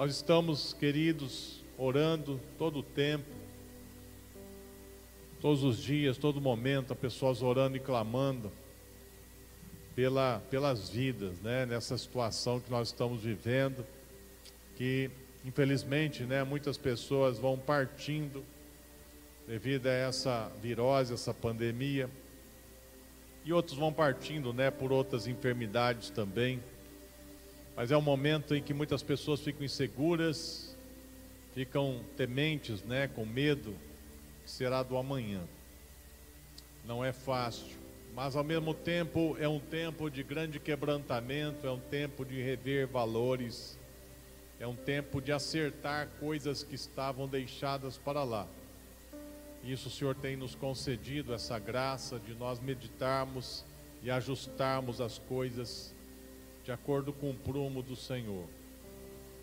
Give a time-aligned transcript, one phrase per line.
[0.00, 3.28] Nós estamos, queridos, orando todo o tempo,
[5.42, 8.50] todos os dias, todo momento, pessoas orando e clamando
[9.94, 13.84] pela, pelas vidas, né, nessa situação que nós estamos vivendo,
[14.74, 15.10] que
[15.44, 18.42] infelizmente, né, muitas pessoas vão partindo
[19.46, 22.08] devido a essa virose, essa pandemia,
[23.44, 26.58] e outros vão partindo, né, por outras enfermidades também.
[27.76, 30.76] Mas é um momento em que muitas pessoas ficam inseguras,
[31.54, 33.74] ficam tementes, né, com medo
[34.44, 35.42] que será do amanhã.
[36.84, 37.76] Não é fácil,
[38.14, 42.86] mas ao mesmo tempo é um tempo de grande quebrantamento, é um tempo de rever
[42.86, 43.78] valores,
[44.58, 48.46] é um tempo de acertar coisas que estavam deixadas para lá.
[49.62, 53.64] Isso o Senhor tem nos concedido essa graça de nós meditarmos
[54.02, 55.94] e ajustarmos as coisas
[56.64, 58.44] de acordo com o prumo do Senhor.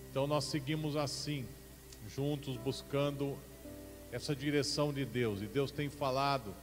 [0.09, 1.45] Então nós seguimos assim,
[2.07, 3.37] juntos buscando
[4.11, 6.53] essa direção de Deus, e Deus tem falado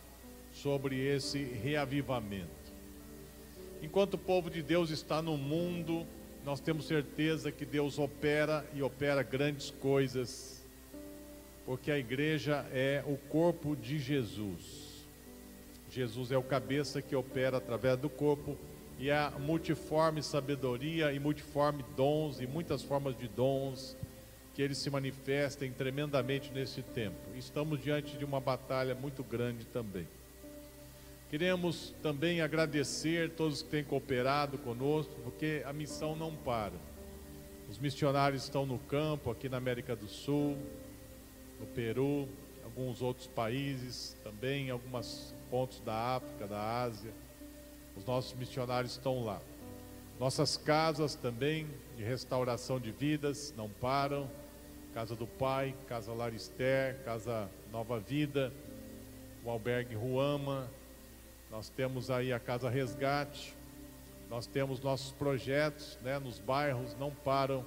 [0.52, 2.64] sobre esse reavivamento.
[3.82, 6.06] Enquanto o povo de Deus está no mundo,
[6.44, 10.64] nós temos certeza que Deus opera e opera grandes coisas,
[11.66, 15.05] porque a igreja é o corpo de Jesus.
[15.91, 18.56] Jesus é o cabeça que opera através do corpo
[18.98, 23.97] e a multiforme sabedoria e multiforme dons e muitas formas de dons
[24.55, 27.17] que eles se manifestem tremendamente nesse tempo.
[27.34, 30.06] Estamos diante de uma batalha muito grande também.
[31.28, 36.75] Queremos também agradecer todos que têm cooperado conosco, porque a missão não para.
[37.69, 40.56] Os missionários estão no campo, aqui na América do Sul,
[41.59, 42.28] no Peru,
[42.62, 47.11] alguns outros países também, alguns pontos da África, da Ásia
[47.97, 49.41] os nossos missionários estão lá.
[50.19, 54.31] Nossas casas também de restauração de vidas não param.
[54.92, 58.53] Casa do Pai, Casa Larister, Casa Nova Vida,
[59.45, 60.70] o Albergue Ruama.
[61.50, 63.54] Nós temos aí a Casa Resgate.
[64.31, 67.65] Nós temos nossos projetos, né, nos bairros não param.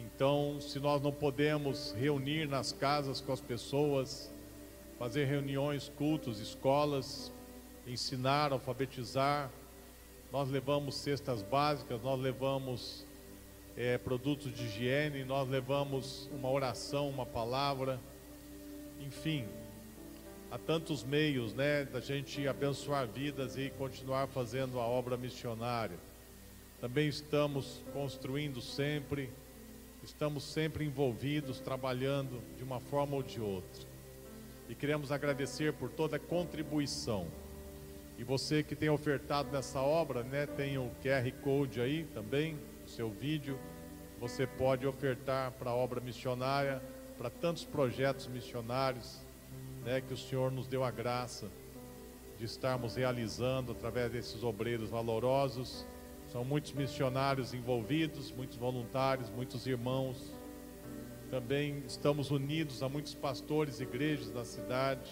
[0.00, 4.30] Então, se nós não podemos reunir nas casas com as pessoas,
[4.98, 7.32] fazer reuniões, cultos, escolas,
[7.86, 9.50] ensinar, alfabetizar.
[10.32, 13.06] Nós levamos cestas básicas, nós levamos
[13.76, 18.00] é, produtos de higiene, nós levamos uma oração, uma palavra,
[19.00, 19.46] enfim,
[20.50, 25.98] há tantos meios, né, da gente abençoar vidas e continuar fazendo a obra missionária.
[26.80, 29.30] Também estamos construindo sempre,
[30.02, 33.82] estamos sempre envolvidos, trabalhando de uma forma ou de outra.
[34.68, 37.26] E queremos agradecer por toda a contribuição.
[38.16, 42.88] E você que tem ofertado nessa obra, né, tem o QR Code aí também, o
[42.88, 43.58] seu vídeo.
[44.20, 46.80] Você pode ofertar para a obra missionária,
[47.18, 49.20] para tantos projetos missionários,
[49.84, 51.48] né, que o Senhor nos deu a graça
[52.38, 55.84] de estarmos realizando através desses obreiros valorosos.
[56.30, 60.32] São muitos missionários envolvidos, muitos voluntários, muitos irmãos.
[61.30, 65.10] Também estamos unidos a muitos pastores e igrejas da cidade,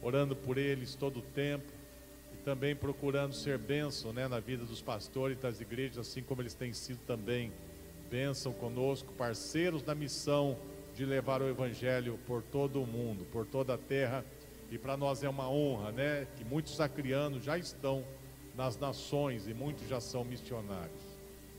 [0.00, 1.79] orando por eles todo o tempo
[2.44, 6.54] também procurando ser bênção né, na vida dos pastores e das igrejas, assim como eles
[6.54, 7.52] têm sido também
[8.10, 10.58] bênção conosco, parceiros da missão
[10.94, 14.24] de levar o Evangelho por todo o mundo, por toda a terra.
[14.70, 16.26] E para nós é uma honra, né?
[16.36, 18.04] Que muitos acrianos já estão
[18.56, 21.02] nas nações e muitos já são missionários.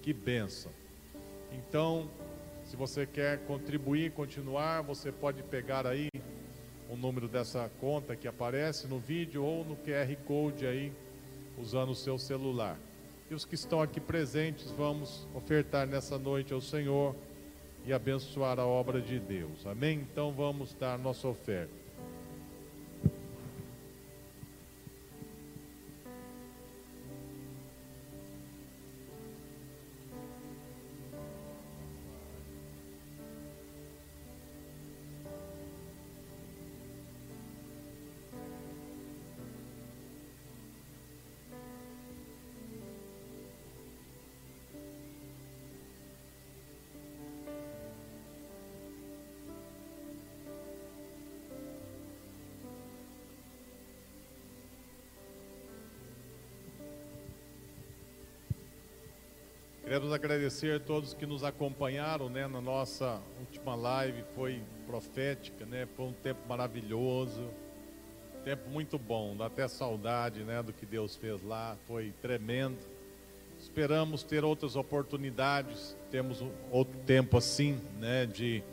[0.01, 0.71] Que bênção.
[1.51, 2.09] Então,
[2.65, 6.09] se você quer contribuir, continuar, você pode pegar aí
[6.91, 10.91] o número dessa conta que aparece no vídeo ou no QR Code aí,
[11.57, 12.77] usando o seu celular.
[13.29, 17.15] E os que estão aqui presentes, vamos ofertar nessa noite ao Senhor
[17.85, 19.65] e abençoar a obra de Deus.
[19.65, 20.05] Amém?
[20.11, 21.80] Então vamos dar nossa oferta.
[59.91, 65.85] Queremos agradecer a todos que nos acompanharam né, na nossa última live, foi profética, né,
[65.97, 67.43] foi um tempo maravilhoso,
[68.45, 72.77] tempo muito bom, dá até saudade né, do que Deus fez lá, foi tremendo.
[73.59, 76.41] Esperamos ter outras oportunidades, temos
[76.71, 78.63] outro tempo assim, né, de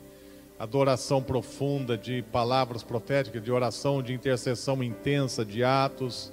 [0.57, 6.31] adoração profunda, de palavras proféticas, de oração, de intercessão intensa, de atos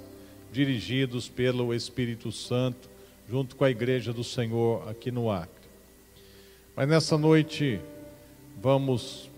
[0.49, 2.95] dirigidos pelo Espírito Santo,
[3.29, 5.67] junto com a igreja do Senhor aqui no Acre.
[6.75, 7.79] Mas nessa noite
[8.61, 9.29] vamos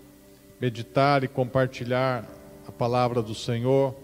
[0.60, 2.24] meditar e compartilhar
[2.66, 3.94] a palavra do Senhor.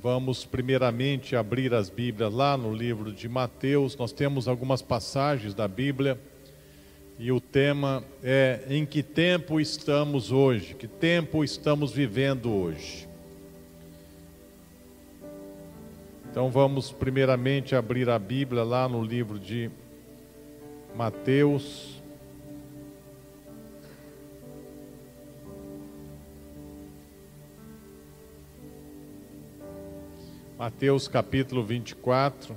[0.00, 3.96] Vamos primeiramente abrir as Bíblias lá no livro de Mateus.
[3.96, 6.20] Nós temos algumas passagens da Bíblia
[7.18, 10.74] e o tema é em que tempo estamos hoje?
[10.74, 13.08] Que tempo estamos vivendo hoje?
[16.36, 19.70] Então vamos primeiramente abrir a Bíblia lá no livro de
[20.94, 22.02] Mateus.
[30.58, 32.54] Mateus capítulo 24.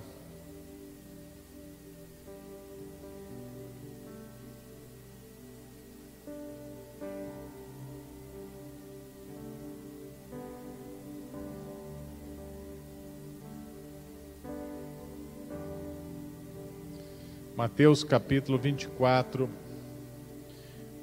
[17.59, 19.49] Mateus capítulo 24,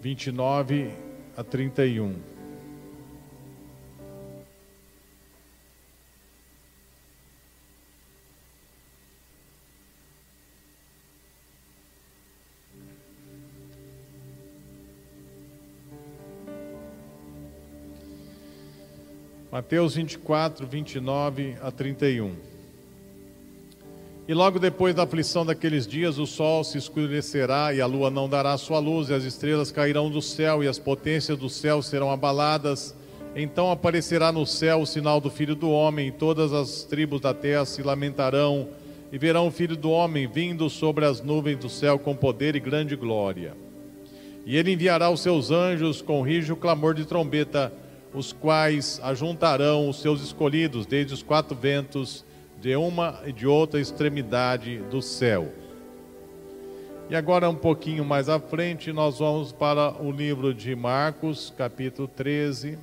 [0.00, 0.90] 29
[1.36, 2.14] a 31.
[19.52, 22.55] Mateus 24, 29 a 31.
[24.28, 28.28] E logo depois da aflição daqueles dias, o sol se escurecerá e a lua não
[28.28, 32.10] dará sua luz, e as estrelas cairão do céu, e as potências do céu serão
[32.10, 32.92] abaladas.
[33.36, 37.32] Então aparecerá no céu o sinal do Filho do Homem, e todas as tribos da
[37.32, 38.68] terra se lamentarão,
[39.12, 42.60] e verão o Filho do Homem vindo sobre as nuvens do céu com poder e
[42.60, 43.56] grande glória.
[44.44, 47.72] E ele enviará os seus anjos com rijo clamor de trombeta
[48.12, 52.24] os quais ajuntarão os seus escolhidos desde os quatro ventos,
[52.60, 55.52] de uma e de outra extremidade do céu.
[57.08, 62.08] E agora, um pouquinho mais à frente, nós vamos para o livro de Marcos, capítulo
[62.08, 62.78] 13.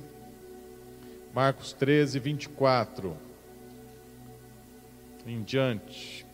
[1.34, 3.16] Marcos 13, 24.
[5.26, 6.24] Em diante.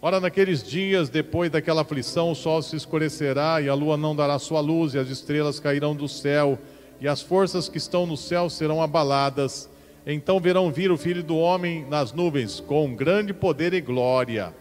[0.00, 4.38] Ora, naqueles dias, depois daquela aflição, o sol se escurecerá e a lua não dará
[4.38, 6.58] sua luz, e as estrelas cairão do céu
[7.00, 9.68] e as forças que estão no céu serão abaladas.
[10.10, 14.54] Então verão vir o Filho do Homem nas nuvens, com grande poder e glória.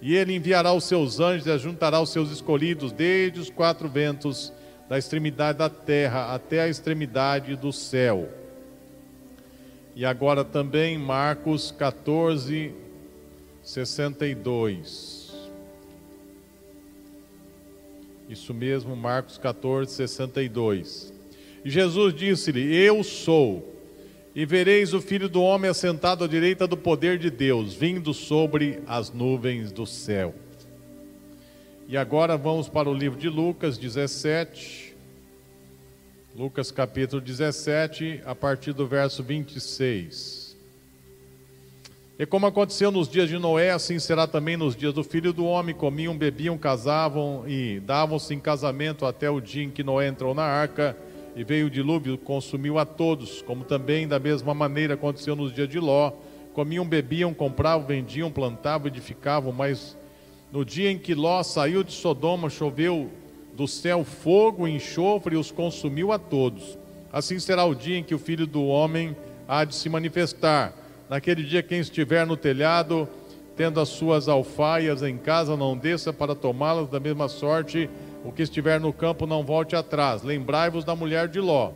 [0.00, 4.52] E ele enviará os seus anjos e ajuntará os seus escolhidos, desde os quatro ventos,
[4.88, 8.28] da extremidade da terra até a extremidade do céu.
[9.96, 12.72] E agora também Marcos 14,
[13.64, 15.34] 62.
[18.28, 21.12] Isso mesmo, Marcos 14, 62.
[21.64, 23.73] E Jesus disse-lhe: Eu sou.
[24.34, 28.80] E vereis o filho do homem assentado à direita do poder de Deus, vindo sobre
[28.84, 30.34] as nuvens do céu.
[31.86, 34.92] E agora vamos para o livro de Lucas 17.
[36.34, 40.56] Lucas capítulo 17, a partir do verso 26.
[42.18, 45.44] E como aconteceu nos dias de Noé, assim será também nos dias do filho do
[45.44, 50.34] homem: comiam, bebiam, casavam e davam-se em casamento até o dia em que Noé entrou
[50.34, 50.96] na arca
[51.36, 55.68] e veio o dilúvio, consumiu a todos, como também da mesma maneira aconteceu nos dias
[55.68, 56.12] de Ló.
[56.52, 59.96] Comiam, bebiam, compravam, vendiam, plantavam, edificavam, mas
[60.52, 63.10] no dia em que Ló saiu de Sodoma, choveu
[63.54, 66.78] do céu fogo e enxofre e os consumiu a todos.
[67.12, 69.16] Assim será o dia em que o filho do homem
[69.48, 70.72] há de se manifestar.
[71.10, 73.08] Naquele dia, quem estiver no telhado,
[73.56, 77.90] tendo as suas alfaias em casa, não desça para tomá-las da mesma sorte
[78.24, 80.22] o que estiver no campo não volte atrás.
[80.22, 81.72] Lembrai-vos da mulher de Ló.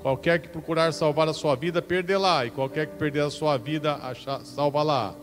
[0.00, 3.98] Qualquer que procurar salvar a sua vida, perdê-la, e qualquer que perder a sua vida,
[4.42, 5.14] salva-la.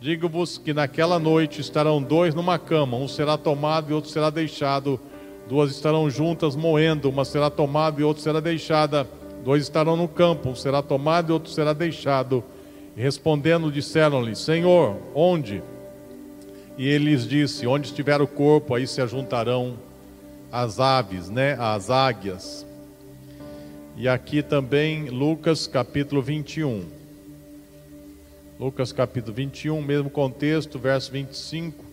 [0.00, 5.00] Digo-vos que naquela noite estarão dois numa cama, um será tomado e outro será deixado.
[5.48, 9.08] Duas estarão juntas moendo, uma será tomada e outra será deixada.
[9.44, 12.44] Dois estarão no campo, um será tomado e outro será deixado.
[12.96, 15.62] E respondendo, disseram-lhe: Senhor, onde?
[16.76, 19.87] E ele lhes disse: Onde estiver o corpo, aí se ajuntarão
[20.50, 22.66] as aves, né, as águias.
[23.96, 26.84] E aqui também Lucas capítulo 21.
[28.58, 31.84] Lucas capítulo 21, mesmo contexto, verso 25.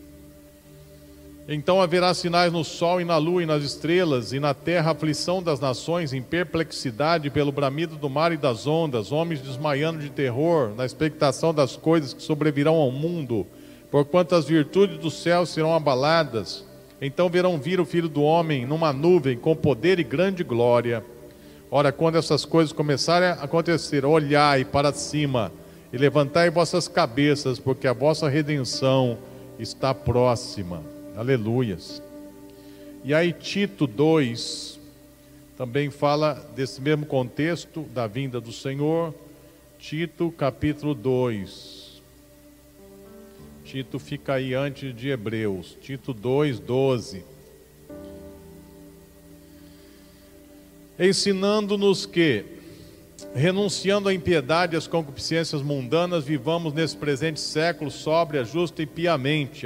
[1.48, 5.44] Então haverá sinais no sol e na lua e nas estrelas, e na terra aflição
[5.44, 10.74] das nações, em perplexidade pelo bramido do mar e das ondas, homens desmaiando de terror,
[10.76, 13.46] na expectação das coisas que sobrevirão ao mundo
[13.96, 16.66] Porquanto as virtudes do céu serão abaladas,
[17.02, 21.04] então verão vir o Filho do Homem numa nuvem com poder e grande glória.
[21.70, 25.52] Ora, quando essas coisas começarem a acontecer, olhai para cima
[25.92, 29.18] e levantai vossas cabeças, porque a vossa redenção
[29.60, 30.84] está próxima.
[31.16, 32.02] Aleluias.
[33.04, 34.80] E aí, Tito 2
[35.58, 39.14] também fala desse mesmo contexto da vinda do Senhor.
[39.80, 41.75] Tito, capítulo 2.
[43.66, 45.76] Tito fica aí antes de Hebreus.
[45.82, 47.26] Tito 2, 12.
[51.00, 52.46] Ensinando-nos que,
[53.34, 59.66] renunciando à impiedade e às concupiscências mundanas, vivamos nesse presente século sóbria, justa e piamente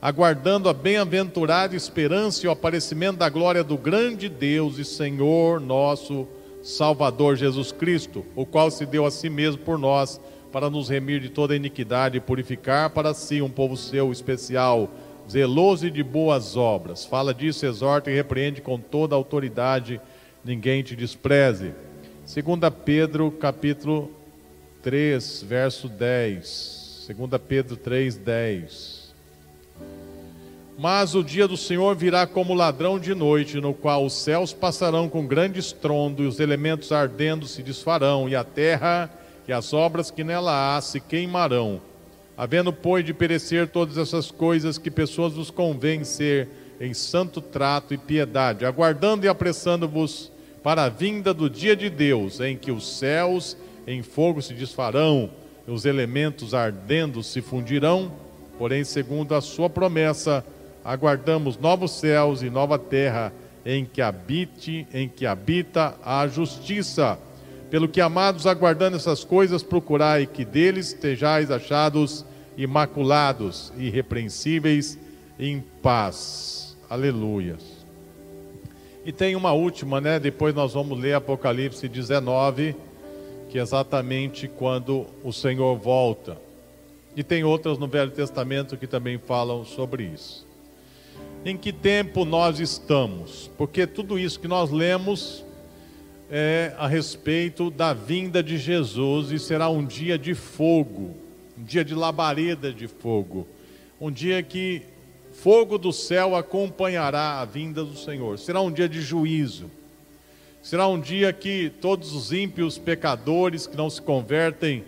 [0.00, 6.28] aguardando a bem-aventurada esperança e o aparecimento da glória do grande Deus e Senhor nosso
[6.62, 10.20] Salvador Jesus Cristo, o qual se deu a si mesmo por nós,
[10.52, 14.90] para nos remir de toda iniquidade e purificar para si um povo seu especial,
[15.28, 17.06] zeloso e de boas obras.
[17.06, 19.98] Fala disso, exorta e repreende com toda autoridade,
[20.44, 21.72] ninguém te despreze.
[22.26, 24.10] 2 Pedro capítulo
[24.82, 27.08] 3, verso 10.
[27.16, 29.14] 2 Pedro 3, 10.
[30.78, 35.08] Mas o dia do Senhor virá como ladrão de noite, no qual os céus passarão
[35.08, 39.10] com grande estrondo, e os elementos ardendo se desfarão, e a terra
[39.46, 41.80] e as obras que nela há se queimarão.
[42.36, 46.48] Havendo, pois, de perecer todas essas coisas que pessoas vos convém ser
[46.80, 50.32] em santo trato e piedade, aguardando e apressando-vos
[50.62, 53.56] para a vinda do dia de Deus, em que os céus
[53.86, 55.30] em fogo se desfarão,
[55.66, 58.12] e os elementos ardendo se fundirão,
[58.58, 60.44] porém, segundo a sua promessa,
[60.84, 63.32] aguardamos novos céus e nova terra
[63.64, 67.18] em que habite, em que habita a justiça.
[67.72, 72.22] Pelo que, amados, aguardando essas coisas, procurai que deles estejais achados
[72.54, 74.98] imaculados, irrepreensíveis,
[75.38, 76.76] em paz.
[76.90, 77.56] Aleluia.
[79.06, 80.20] E tem uma última, né?
[80.20, 82.76] Depois nós vamos ler Apocalipse 19,
[83.48, 86.36] que é exatamente quando o Senhor volta.
[87.16, 90.46] E tem outras no Velho Testamento que também falam sobre isso
[91.44, 95.44] em que tempo nós estamos, porque tudo isso que nós lemos
[96.34, 101.14] é a respeito da vinda de Jesus e será um dia de fogo,
[101.58, 103.46] um dia de labareda de fogo,
[104.00, 104.80] um dia que
[105.34, 109.70] fogo do céu acompanhará a vinda do Senhor, será um dia de juízo.
[110.62, 114.84] Será um dia que todos os ímpios pecadores que não se convertem,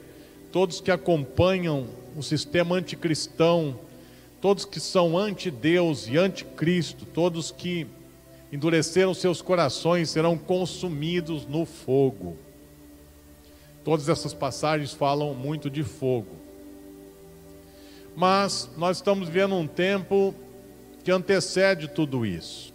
[0.52, 3.76] todos que acompanham o sistema anticristão,
[4.40, 7.88] todos que são anti-Deus e anti-Cristo, todos que
[8.54, 12.36] endureceram seus corações serão consumidos no fogo.
[13.82, 16.36] Todas essas passagens falam muito de fogo.
[18.14, 20.32] Mas nós estamos vivendo um tempo
[21.02, 22.72] que antecede tudo isso.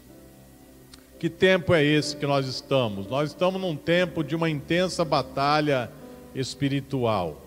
[1.17, 3.07] Que tempo é esse que nós estamos?
[3.07, 5.89] Nós estamos num tempo de uma intensa batalha
[6.35, 7.41] espiritual.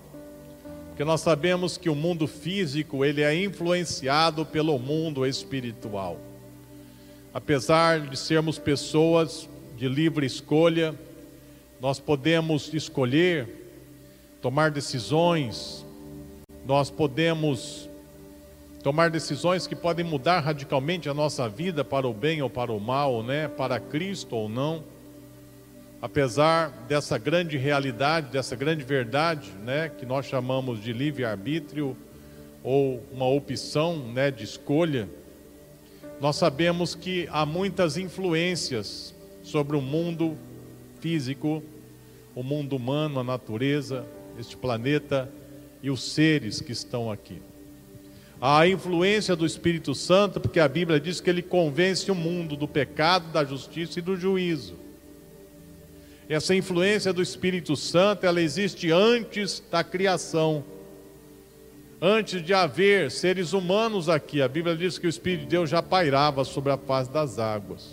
[0.89, 6.32] Porque nós sabemos que o mundo físico, ele é influenciado pelo mundo espiritual.
[7.35, 10.95] Apesar de sermos pessoas de livre escolha,
[11.81, 13.49] nós podemos escolher,
[14.43, 15.83] tomar decisões,
[16.67, 17.89] nós podemos
[18.83, 22.79] tomar decisões que podem mudar radicalmente a nossa vida para o bem ou para o
[22.79, 23.49] mal, né?
[23.49, 24.85] Para Cristo ou não.
[26.03, 31.97] Apesar dessa grande realidade, dessa grande verdade, né, que nós chamamos de livre-arbítrio
[32.62, 35.09] ou uma opção, né, de escolha,
[36.23, 39.12] nós sabemos que há muitas influências
[39.43, 40.38] sobre o mundo
[41.00, 41.61] físico,
[42.33, 44.07] o mundo humano, a natureza,
[44.38, 45.29] este planeta
[45.83, 47.43] e os seres que estão aqui.
[48.41, 52.55] Há a influência do Espírito Santo, porque a Bíblia diz que ele convence o mundo
[52.55, 54.76] do pecado, da justiça e do juízo.
[56.29, 60.62] Essa influência do Espírito Santo, ela existe antes da criação.
[62.04, 65.80] Antes de haver seres humanos aqui, a Bíblia diz que o Espírito de Deus já
[65.80, 67.90] pairava sobre a face das águas.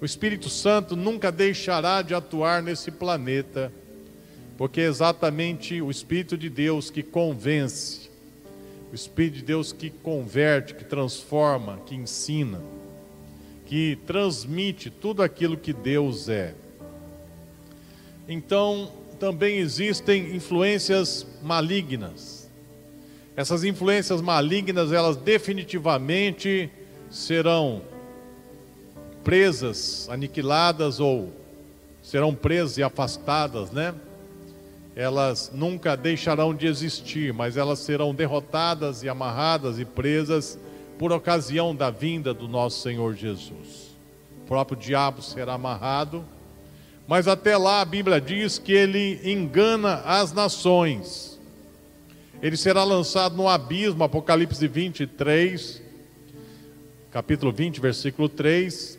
[0.00, 3.70] O Espírito Santo nunca deixará de atuar nesse planeta,
[4.56, 8.08] porque é exatamente o Espírito de Deus que convence,
[8.90, 12.62] o Espírito de Deus que converte, que transforma, que ensina,
[13.66, 16.54] que transmite tudo aquilo que Deus é.
[18.26, 18.90] Então,
[19.20, 22.37] também existem influências malignas.
[23.38, 26.68] Essas influências malignas, elas definitivamente
[27.08, 27.82] serão
[29.22, 31.32] presas, aniquiladas ou
[32.02, 33.94] serão presas e afastadas, né?
[34.96, 40.58] elas nunca deixarão de existir, mas elas serão derrotadas e amarradas e presas
[40.98, 43.96] por ocasião da vinda do nosso Senhor Jesus.
[44.42, 46.24] O próprio diabo será amarrado,
[47.06, 51.27] mas até lá a Bíblia diz que ele engana as nações.
[52.40, 55.82] Ele será lançado no abismo, Apocalipse 23,
[57.10, 58.96] capítulo 20, versículo 3,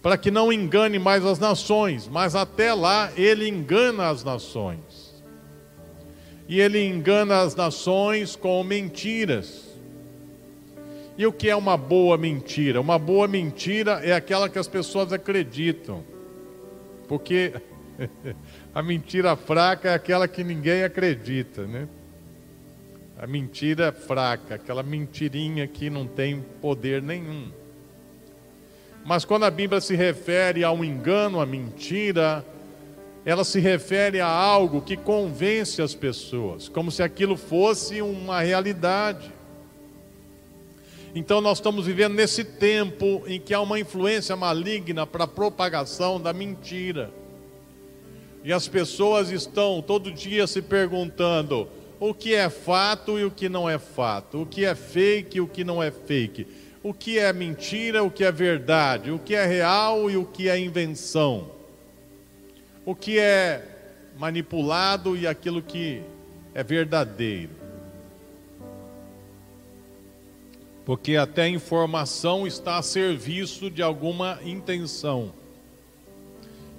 [0.00, 5.10] para que não engane mais as nações, mas até lá ele engana as nações
[6.48, 9.68] e ele engana as nações com mentiras.
[11.16, 12.80] E o que é uma boa mentira?
[12.80, 16.02] Uma boa mentira é aquela que as pessoas acreditam,
[17.06, 17.52] porque
[18.74, 21.88] a mentira fraca é aquela que ninguém acredita, né?
[23.20, 27.50] A mentira fraca, aquela mentirinha que não tem poder nenhum.
[29.04, 32.42] Mas quando a Bíblia se refere a um engano, a mentira,
[33.22, 39.30] ela se refere a algo que convence as pessoas, como se aquilo fosse uma realidade.
[41.14, 46.18] Então nós estamos vivendo nesse tempo em que há uma influência maligna para a propagação
[46.18, 47.10] da mentira.
[48.42, 51.68] E as pessoas estão todo dia se perguntando
[52.00, 55.40] o que é fato e o que não é fato, o que é fake e
[55.40, 56.46] o que não é fake,
[56.82, 60.48] o que é mentira, o que é verdade, o que é real e o que
[60.48, 61.60] é invenção
[62.84, 63.64] o que é
[64.18, 66.02] manipulado e aquilo que
[66.54, 67.52] é verdadeiro.
[70.84, 75.32] Porque até a informação está a serviço de alguma intenção.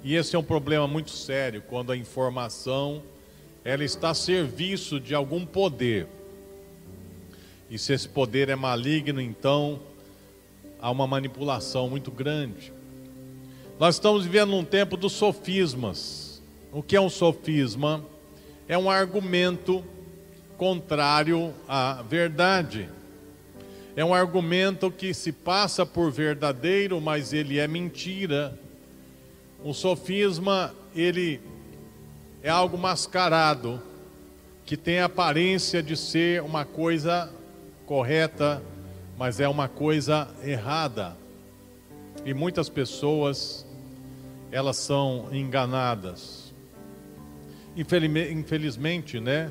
[0.04, 3.02] E esse é um problema muito sério quando a informação
[3.64, 6.06] ela está a serviço de algum poder.
[7.70, 9.80] E se esse poder é maligno, então
[10.80, 12.72] há uma manipulação muito grande.
[13.78, 16.42] Nós estamos vivendo um tempo dos sofismas.
[16.72, 18.04] O que é um sofisma?
[18.68, 19.84] É um argumento
[20.56, 22.88] contrário à verdade.
[23.94, 28.58] É um argumento que se passa por verdadeiro, mas ele é mentira.
[29.62, 31.40] O sofisma, ele
[32.42, 33.80] é algo mascarado,
[34.64, 37.32] que tem a aparência de ser uma coisa
[37.86, 38.62] correta,
[39.16, 41.16] mas é uma coisa errada.
[42.24, 43.66] E muitas pessoas
[44.50, 46.52] elas são enganadas.
[47.76, 49.50] Infelizmente, né?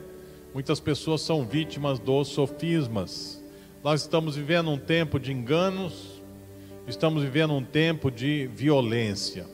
[0.54, 3.42] Muitas pessoas são vítimas dos sofismas.
[3.84, 6.22] Nós estamos vivendo um tempo de enganos,
[6.88, 9.48] estamos vivendo um tempo de violência.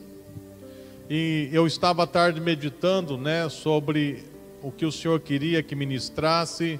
[1.08, 4.24] E eu estava à tarde meditando, né, sobre
[4.62, 6.78] o que o Senhor queria que ministrasse,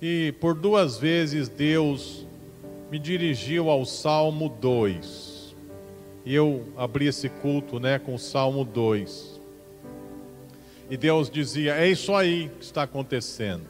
[0.00, 2.26] e por duas vezes Deus
[2.90, 5.38] me dirigiu ao Salmo 2
[6.28, 9.40] e eu abri esse culto né, com o Salmo 2.
[10.90, 13.64] E Deus dizia: É isso aí que está acontecendo.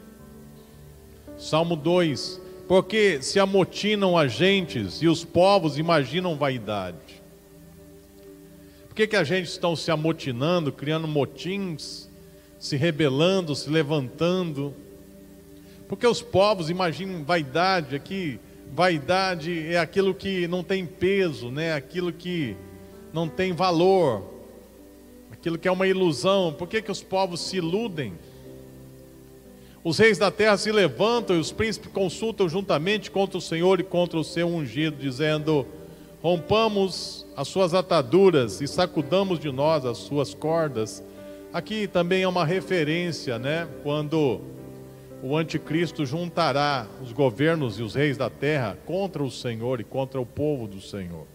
[1.36, 7.17] Salmo 2: Porque se amotinam agentes e os povos imaginam vaidade.
[8.98, 12.10] Que, que a gente estão se amotinando, criando motins,
[12.58, 14.74] se rebelando, se levantando?
[15.86, 18.40] Porque os povos imaginam vaidade aqui
[18.74, 21.74] Vaidade é aquilo que não tem peso, né?
[21.74, 22.56] Aquilo que
[23.12, 24.24] não tem valor,
[25.30, 26.52] aquilo que é uma ilusão.
[26.52, 28.14] Por que, que os povos se iludem?
[29.84, 33.84] Os reis da terra se levantam e os príncipes consultam juntamente contra o Senhor e
[33.84, 35.64] contra o seu ungido, dizendo:
[36.22, 41.02] Rompamos as suas ataduras e sacudamos de nós as suas cordas.
[41.52, 43.68] Aqui também é uma referência, né?
[43.82, 44.40] Quando
[45.22, 50.20] o anticristo juntará os governos e os reis da terra contra o Senhor e contra
[50.20, 51.26] o povo do Senhor.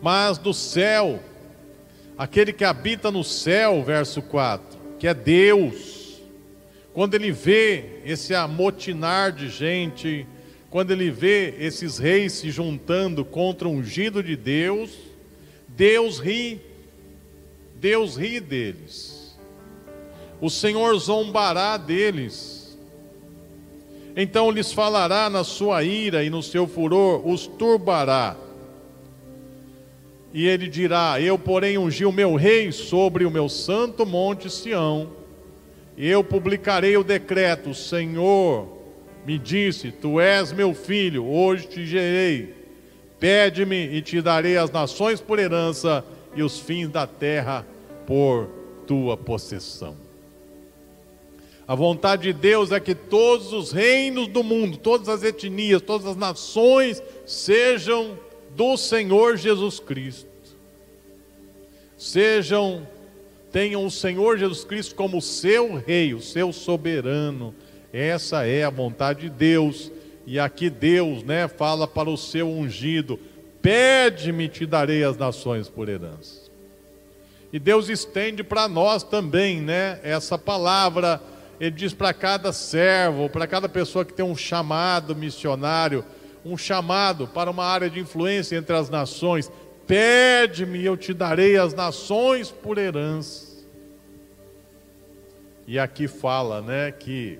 [0.00, 1.20] Mas do céu,
[2.16, 6.20] aquele que habita no céu, verso 4, que é Deus,
[6.92, 10.26] quando ele vê esse amotinar de gente,
[10.72, 14.90] quando ele vê esses reis se juntando contra o ungido de Deus,
[15.68, 16.60] Deus ri,
[17.78, 19.22] Deus ri deles
[20.42, 22.76] o Senhor zombará deles.
[24.16, 28.36] Então lhes falará na sua ira e no seu furor, os turbará.
[30.34, 35.10] E ele dirá: Eu, porém, ungi o meu rei sobre o meu santo monte Sião.
[35.96, 38.81] Eu publicarei o decreto: Senhor
[39.26, 42.54] me disse: Tu és meu filho, hoje te gerei.
[43.18, 46.04] Pede-me e te darei as nações por herança
[46.34, 47.64] e os fins da terra
[48.06, 48.48] por
[48.86, 49.96] tua possessão.
[51.66, 56.06] A vontade de Deus é que todos os reinos do mundo, todas as etnias, todas
[56.06, 58.18] as nações sejam
[58.56, 60.28] do Senhor Jesus Cristo.
[61.96, 62.86] Sejam
[63.52, 67.54] tenham o Senhor Jesus Cristo como seu rei, o seu soberano.
[67.92, 69.92] Essa é a vontade de Deus.
[70.26, 73.18] E aqui Deus, né, fala para o seu ungido:
[73.60, 76.50] Pede-me, te darei as nações por herança.
[77.52, 81.20] E Deus estende para nós também, né, essa palavra.
[81.60, 86.04] Ele diz para cada servo, para cada pessoa que tem um chamado missionário,
[86.44, 89.52] um chamado para uma área de influência entre as nações:
[89.86, 93.52] Pede-me, e eu te darei as nações por herança.
[95.66, 97.38] E aqui fala, né, que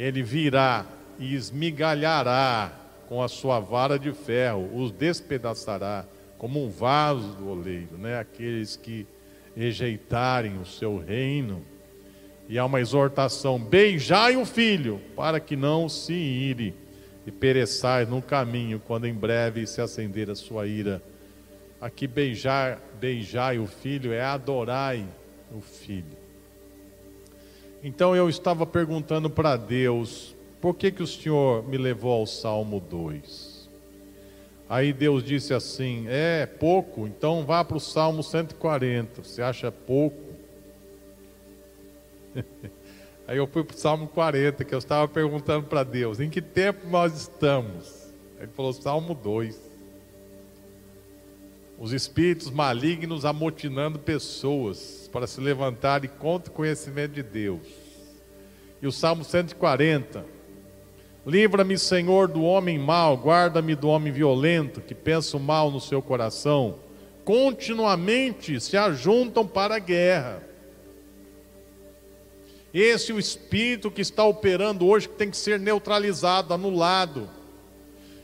[0.00, 0.86] ele virá
[1.18, 2.72] e esmigalhará
[3.06, 6.06] com a sua vara de ferro, os despedaçará
[6.38, 8.18] como um vaso do oleiro, né?
[8.18, 9.06] Aqueles que
[9.54, 11.62] rejeitarem o seu reino.
[12.48, 16.74] E há uma exortação: beijai o filho, para que não se ire
[17.26, 21.02] e pereçais no caminho, quando em breve se acender a sua ira.
[21.78, 25.04] Aqui beijar, beijai o filho é adorai
[25.52, 26.29] o filho.
[27.82, 32.78] Então eu estava perguntando para Deus, por que, que o Senhor me levou ao Salmo
[32.78, 33.70] 2?
[34.68, 39.22] Aí Deus disse assim: É pouco, então vá para o Salmo 140.
[39.22, 40.18] Você acha pouco?
[43.26, 46.42] Aí eu fui para o Salmo 40, que eu estava perguntando para Deus: em que
[46.42, 48.12] tempo nós estamos?
[48.38, 49.70] Ele falou: Salmo 2.
[51.78, 57.66] Os espíritos malignos amotinando pessoas para se levantarem contra o conhecimento de Deus.
[58.80, 60.24] E o Salmo 140.
[61.26, 66.00] Livra-me, Senhor, do homem mau, guarda-me do homem violento, que pensa o mal no seu
[66.00, 66.78] coração.
[67.24, 70.42] Continuamente se ajuntam para a guerra.
[72.72, 77.28] Esse é o espírito que está operando hoje, que tem que ser neutralizado, anulado.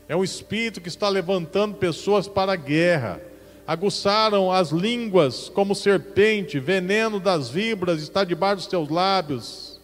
[0.07, 3.21] É um espírito que está levantando pessoas para a guerra
[3.67, 9.81] aguçaram as línguas como serpente, veneno das vibras está debaixo dos teus lábios.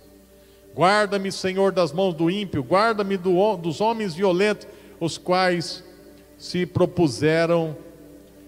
[0.73, 4.67] Guarda-me, Senhor, das mãos do ímpio, guarda-me do, dos homens violentos,
[5.01, 5.83] os quais
[6.37, 7.75] se propuseram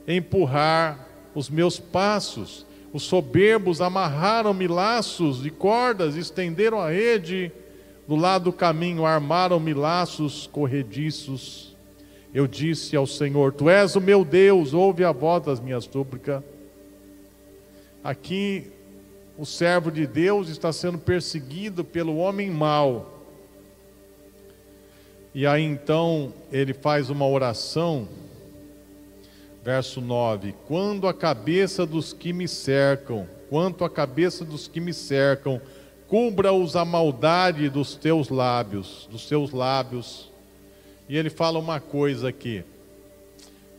[0.08, 2.65] empurrar os meus passos.
[2.93, 7.52] Os soberbos amarraram-me laços de cordas, estenderam a rede
[8.08, 11.74] do lado do caminho, armaram-me laços corrediços.
[12.36, 16.43] Eu disse ao Senhor: Tu és o meu Deus, ouve a voz das minhas súplicas.
[18.04, 18.69] Aqui,
[19.38, 23.24] o servo de Deus está sendo perseguido pelo homem mau.
[25.34, 28.06] E aí então ele faz uma oração,
[29.63, 34.93] verso 9: Quando a cabeça dos que me cercam, quanto a cabeça dos que me
[34.93, 35.62] cercam,
[36.06, 40.35] cubra-os a maldade dos teus lábios, dos seus lábios
[41.08, 42.63] e ele fala uma coisa aqui: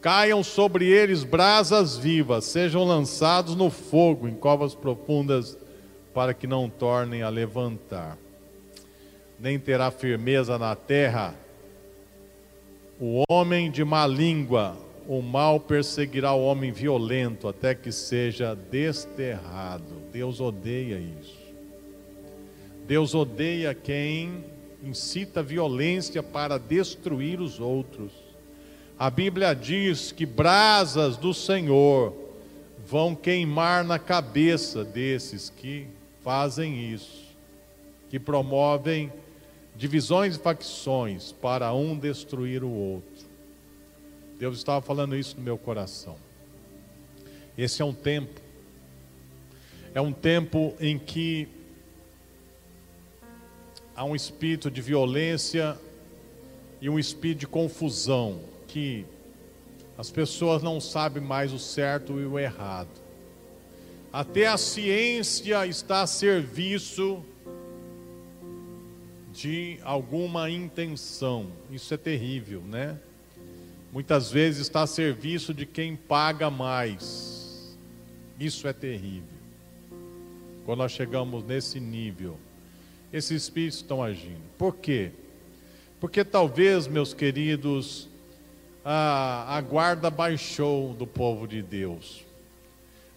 [0.01, 5.59] caiam sobre eles brasas vivas, sejam lançados no fogo, em covas profundas,
[6.15, 8.17] para que não tornem a levantar.
[9.39, 11.35] Nem terá firmeza na terra
[12.99, 14.75] o homem de má língua,
[15.07, 20.01] o mal perseguirá o homem violento até que seja desterrado.
[20.11, 21.37] Deus odeia isso.
[22.87, 24.45] Deus odeia quem
[24.87, 28.13] incita violência para destruir os outros.
[28.99, 32.15] A Bíblia diz que brasas do Senhor
[32.87, 35.87] vão queimar na cabeça desses que
[36.23, 37.27] fazem isso,
[38.09, 39.13] que promovem
[39.75, 43.27] divisões e facções para um destruir o outro.
[44.39, 46.17] Deus estava falando isso no meu coração.
[47.57, 48.41] Esse é um tempo,
[49.95, 51.49] é um tempo em que
[53.97, 55.77] há um espírito de violência
[56.81, 59.07] e um espírito de confusão, que
[59.97, 62.91] as pessoas não sabem mais o certo e o errado.
[64.13, 67.25] Até a ciência está a serviço
[69.33, 71.47] de alguma intenção.
[71.71, 72.99] Isso é terrível, né?
[73.91, 77.77] Muitas vezes está a serviço de quem paga mais.
[78.39, 79.37] Isso é terrível.
[80.67, 82.37] Quando nós chegamos nesse nível
[83.13, 84.41] esses espíritos estão agindo.
[84.59, 85.11] Por quê?
[86.01, 88.09] Porque talvez, meus queridos,
[88.85, 92.25] a, a guarda baixou do povo de Deus.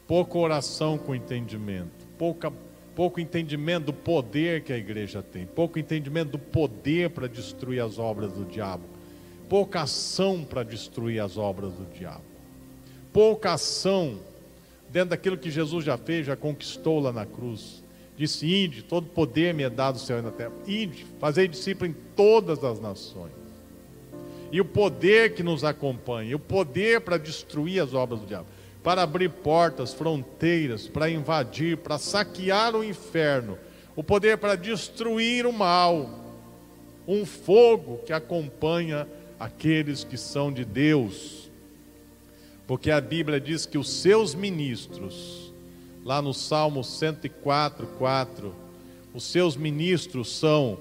[0.08, 2.52] Pouca oração com entendimento, pouca,
[2.96, 8.00] pouco entendimento do poder que a igreja tem, pouco entendimento do poder para destruir as
[8.00, 8.84] obras do diabo,
[9.48, 12.24] pouca ação para destruir as obras do diabo,
[13.14, 14.20] pouca ação
[14.90, 17.79] dentro daquilo que Jesus já fez, já conquistou lá na cruz
[18.20, 20.52] Disse: Ide, todo poder me é dado do céu e na terra.
[20.68, 23.32] Ide, fazei discípulo em todas as nações.
[24.52, 28.46] E o poder que nos acompanha, o poder para destruir as obras do diabo.
[28.84, 33.58] para abrir portas, fronteiras, para invadir, para saquear o inferno,
[33.96, 36.10] o poder para destruir o mal,
[37.08, 39.08] um fogo que acompanha
[39.40, 41.50] aqueles que são de Deus.
[42.66, 45.49] Porque a Bíblia diz que os seus ministros,
[46.04, 48.54] lá no Salmo 104, 4,
[49.14, 50.78] os seus ministros são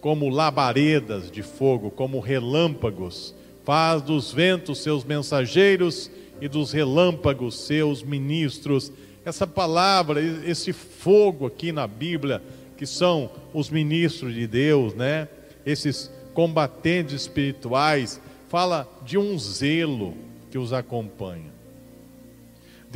[0.00, 8.02] como labaredas de fogo, como relâmpagos, faz dos ventos seus mensageiros e dos relâmpagos seus
[8.02, 8.92] ministros.
[9.24, 12.42] Essa palavra, esse fogo aqui na Bíblia,
[12.76, 15.28] que são os ministros de Deus, né?
[15.64, 20.14] Esses combatentes espirituais, fala de um zelo
[20.50, 21.55] que os acompanha.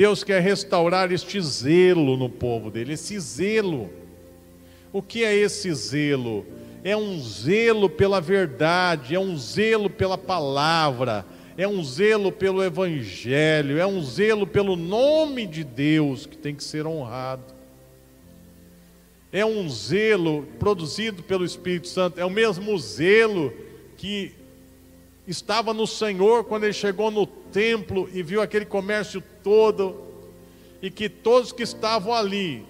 [0.00, 3.90] Deus quer restaurar este zelo no povo dele, esse zelo.
[4.90, 6.46] O que é esse zelo?
[6.82, 13.78] É um zelo pela verdade, é um zelo pela palavra, é um zelo pelo Evangelho,
[13.78, 17.52] é um zelo pelo nome de Deus que tem que ser honrado.
[19.30, 23.52] É um zelo produzido pelo Espírito Santo, é o mesmo zelo
[23.98, 24.32] que
[25.28, 30.02] estava no Senhor quando ele chegou no templo e viu aquele comércio todo,
[30.82, 32.64] e que todos que estavam ali,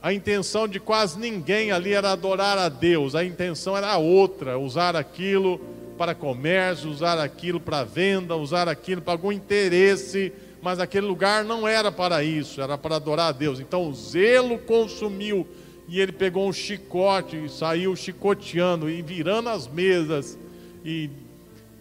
[0.00, 4.94] a intenção de quase ninguém ali era adorar a Deus, a intenção era outra, usar
[4.94, 5.60] aquilo
[5.98, 11.66] para comércio, usar aquilo para venda, usar aquilo para algum interesse, mas aquele lugar não
[11.66, 13.58] era para isso, era para adorar a Deus.
[13.58, 15.46] Então o zelo consumiu
[15.88, 20.38] e ele pegou um chicote e saiu chicoteando e virando as mesas
[20.84, 21.10] e,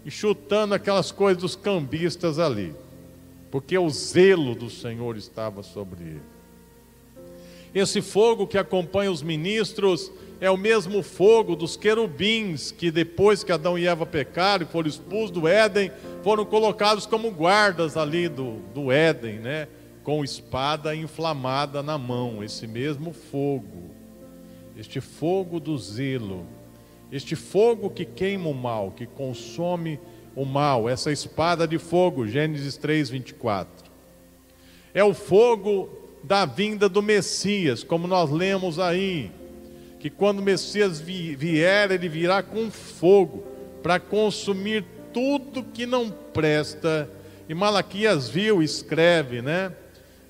[0.06, 2.76] e chutando aquelas coisas dos cambistas ali,
[3.50, 6.36] porque o zelo do Senhor estava sobre ele.
[7.74, 13.52] Esse fogo que acompanha os ministros é o mesmo fogo dos querubins que depois que
[13.52, 15.92] Adão e Eva pecaram e foram expulsos do Éden,
[16.24, 19.68] foram colocados como guardas ali do, do Éden, né?
[20.04, 23.90] Com espada inflamada na mão, esse mesmo fogo,
[24.78, 26.46] este fogo do zelo,
[27.16, 30.00] este fogo que queima o mal, que consome
[30.36, 33.90] o mal, essa espada de fogo, Gênesis 3, 24.
[34.94, 35.90] É o fogo
[36.24, 39.32] da vinda do Messias, como nós lemos aí
[40.06, 43.44] que quando o Messias vier, ele virá com fogo
[43.82, 47.10] para consumir tudo que não presta.
[47.50, 49.72] E Malaquias viu, escreve, né?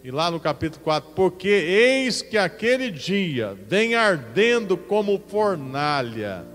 [0.01, 6.45] E lá no capítulo 4, porque eis que aquele dia vem ardendo como fornalha,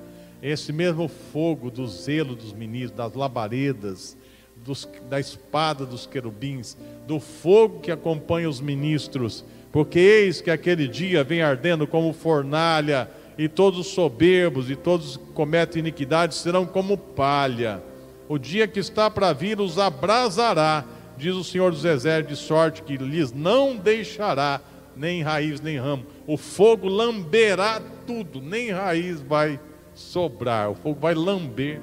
[0.42, 4.16] esse mesmo fogo do zelo dos ministros, das labaredas,
[4.56, 6.76] dos, da espada dos querubins,
[7.06, 13.08] do fogo que acompanha os ministros, porque eis que aquele dia vem ardendo como fornalha,
[13.38, 17.82] e todos os soberbos e todos que cometem iniquidade serão como palha.
[18.28, 20.84] O dia que está para vir os abrasará,
[21.16, 24.60] diz o Senhor dos Exércitos, de sorte que lhes não deixará
[24.94, 26.04] nem raiz nem ramo.
[26.26, 29.58] O fogo lamberá tudo, nem raiz vai
[30.00, 31.80] sobrar, o fogo vai lamber.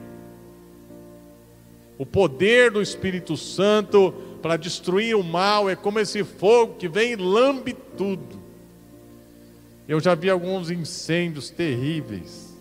[1.98, 7.14] O poder do Espírito Santo para destruir o mal é como esse fogo que vem
[7.14, 8.38] e lambe tudo.
[9.88, 12.56] Eu já vi alguns incêndios terríveis.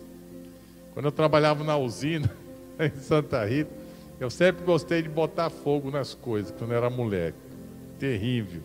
[0.95, 2.31] Quando eu trabalhava na usina,
[2.79, 3.71] em Santa Rita,
[4.19, 7.37] eu sempre gostei de botar fogo nas coisas, quando eu era moleque.
[7.99, 8.63] Terrível.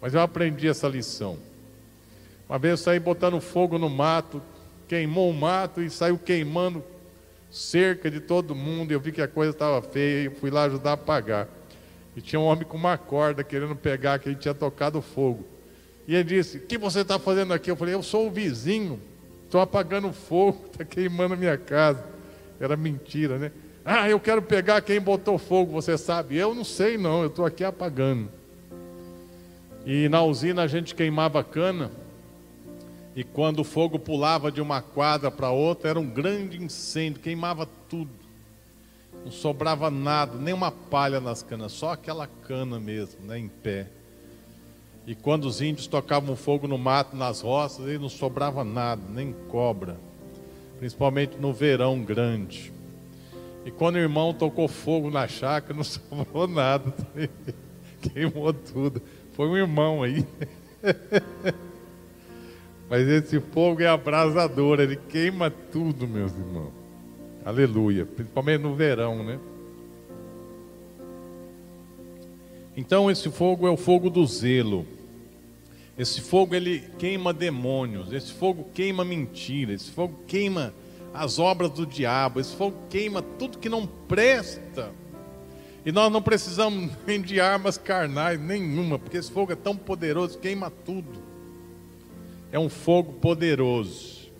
[0.00, 1.36] Mas eu aprendi essa lição.
[2.48, 4.40] Uma vez eu saí botando fogo no mato,
[4.88, 6.82] queimou o mato e saiu queimando
[7.50, 8.92] cerca de todo mundo.
[8.92, 11.48] Eu vi que a coisa estava feia e fui lá ajudar a apagar.
[12.16, 15.44] E tinha um homem com uma corda querendo pegar, que ele tinha tocado fogo.
[16.06, 17.70] E ele disse: O que você está fazendo aqui?
[17.70, 19.00] Eu falei: Eu sou o vizinho,
[19.44, 22.04] estou apagando fogo, está queimando a minha casa.
[22.60, 23.52] Era mentira, né?
[23.84, 26.36] Ah, eu quero pegar quem botou fogo, você sabe?
[26.36, 28.30] Eu não sei, não, eu estou aqui apagando.
[29.84, 31.90] E na usina a gente queimava cana,
[33.16, 37.68] e quando o fogo pulava de uma quadra para outra, era um grande incêndio, queimava
[37.88, 38.10] tudo.
[39.24, 43.88] Não sobrava nada, nem uma palha nas canas, só aquela cana mesmo, né, em pé.
[45.06, 49.32] E quando os índios tocavam fogo no mato, nas roças, aí não sobrava nada, nem
[49.48, 49.96] cobra.
[50.78, 52.72] Principalmente no verão grande.
[53.64, 56.92] E quando o irmão tocou fogo na chácara, não sobrou nada.
[58.02, 59.00] Queimou tudo.
[59.32, 60.26] Foi um irmão aí.
[62.94, 66.70] Mas esse fogo é abrasador, ele queima tudo, meus irmãos.
[67.44, 68.06] Aleluia.
[68.06, 69.40] Principalmente no verão, né?
[72.76, 74.86] Então esse fogo é o fogo do zelo.
[75.98, 80.72] Esse fogo ele queima demônios, esse fogo queima mentira, esse fogo queima
[81.12, 84.92] as obras do diabo, esse fogo queima tudo que não presta.
[85.84, 90.38] E nós não precisamos nem de armas carnais, nenhuma, porque esse fogo é tão poderoso,
[90.38, 91.33] queima tudo.
[92.54, 94.30] É um fogo poderoso.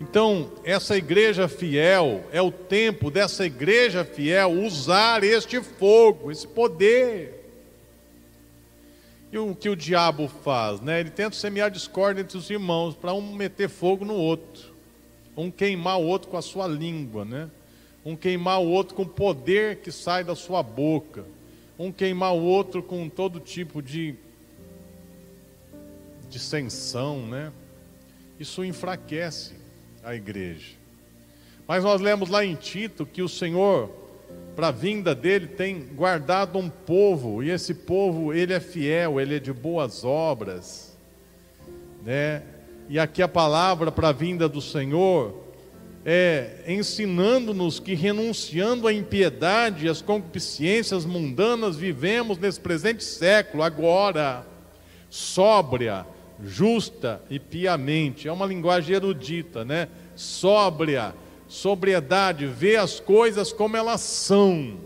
[0.00, 7.48] Então, essa igreja fiel, é o tempo dessa igreja fiel usar este fogo, esse poder.
[9.30, 10.80] E o que o diabo faz?
[10.80, 10.98] Né?
[10.98, 14.74] Ele tenta semear discórdia entre os irmãos, para um meter fogo no outro,
[15.36, 17.48] um queimar o outro com a sua língua, né?
[18.04, 21.24] um queimar o outro com o poder que sai da sua boca,
[21.78, 24.16] um queimar o outro com todo tipo de
[26.28, 27.52] dissensão, né?
[28.38, 29.54] Isso enfraquece
[30.02, 30.76] a igreja.
[31.66, 33.90] Mas nós lemos lá em Tito que o Senhor,
[34.54, 39.36] para a vinda dele, tem guardado um povo, e esse povo, ele é fiel, ele
[39.36, 40.96] é de boas obras,
[42.04, 42.42] né?
[42.88, 45.44] E aqui a palavra para a vinda do Senhor
[46.06, 54.46] é ensinando-nos que renunciando à impiedade e às concupiscências mundanas, vivemos nesse presente século, agora,
[55.10, 56.06] sóbria,
[56.44, 58.28] justa e piamente.
[58.28, 59.88] É uma linguagem erudita, né?
[60.14, 61.14] Sóbria,
[61.48, 64.78] sobriedade, vê as coisas como elas são.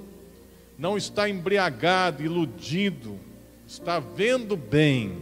[0.79, 3.19] Não está embriagado, iludido,
[3.67, 5.19] está vendo bem.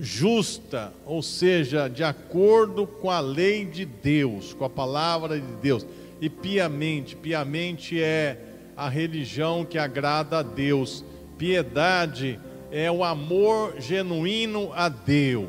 [0.00, 5.84] Justa, ou seja, de acordo com a lei de Deus, com a palavra de Deus.
[6.20, 8.38] E piamente, piamente é
[8.76, 11.04] a religião que agrada a Deus.
[11.36, 12.38] Piedade
[12.70, 15.48] é o amor genuíno a Deus.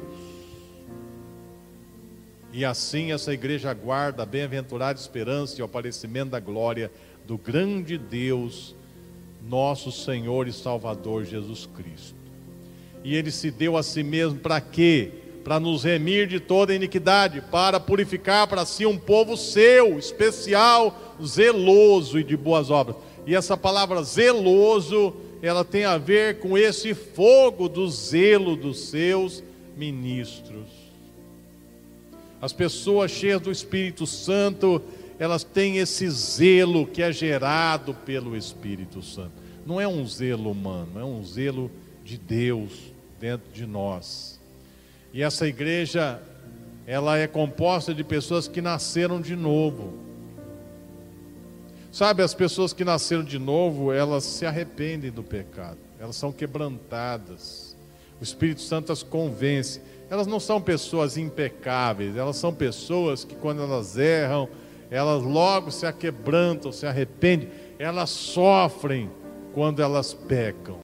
[2.52, 6.92] E assim essa igreja aguarda a bem-aventurada esperança e o aparecimento da glória
[7.26, 8.76] do grande Deus,
[9.48, 12.16] nosso Senhor e Salvador Jesus Cristo.
[13.04, 15.12] E ele se deu a si mesmo para quê?
[15.44, 22.20] Para nos remir de toda iniquidade, para purificar para si um povo seu, especial, zeloso
[22.20, 22.98] e de boas obras.
[23.26, 29.44] E essa palavra zeloso ela tem a ver com esse fogo do zelo dos seus
[29.78, 30.68] ministros.
[32.42, 34.82] As pessoas cheias do Espírito Santo,
[35.18, 39.32] elas têm esse zelo que é gerado pelo Espírito Santo.
[39.66, 41.70] Não é um zelo humano, é um zelo
[42.04, 42.72] de Deus
[43.20, 44.40] dentro de nós.
[45.14, 46.22] E essa igreja,
[46.88, 50.09] ela é composta de pessoas que nasceram de novo
[51.92, 57.76] Sabe, as pessoas que nasceram de novo, elas se arrependem do pecado, elas são quebrantadas.
[58.20, 59.82] O Espírito Santo as convence.
[60.10, 64.50] Elas não são pessoas impecáveis, elas são pessoas que, quando elas erram,
[64.90, 69.10] elas logo se aquebrantam, se arrependem, elas sofrem
[69.54, 70.80] quando elas pecam.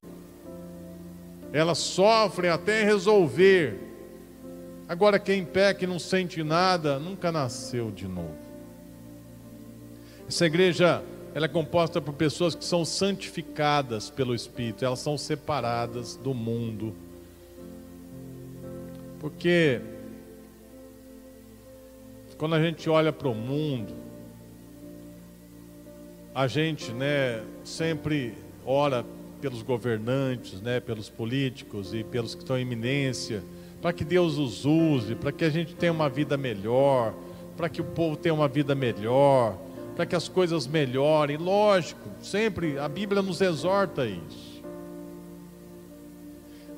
[1.52, 3.80] Elas sofrem até resolver.
[4.88, 8.45] Agora, quem peca e não sente nada, nunca nasceu de novo.
[10.28, 11.04] Essa igreja
[11.36, 16.96] ela é composta por pessoas que são santificadas pelo Espírito, elas são separadas do mundo.
[19.20, 19.82] Porque
[22.38, 23.94] quando a gente olha para o mundo,
[26.34, 28.34] a gente, né, sempre
[28.66, 29.06] ora
[29.42, 33.44] pelos governantes, né, pelos políticos e pelos que estão em eminência,
[33.82, 37.14] para que Deus os use, para que a gente tenha uma vida melhor,
[37.56, 39.65] para que o povo tenha uma vida melhor
[39.96, 41.38] para que as coisas melhorem.
[41.38, 44.64] Lógico, sempre a Bíblia nos exorta a isso.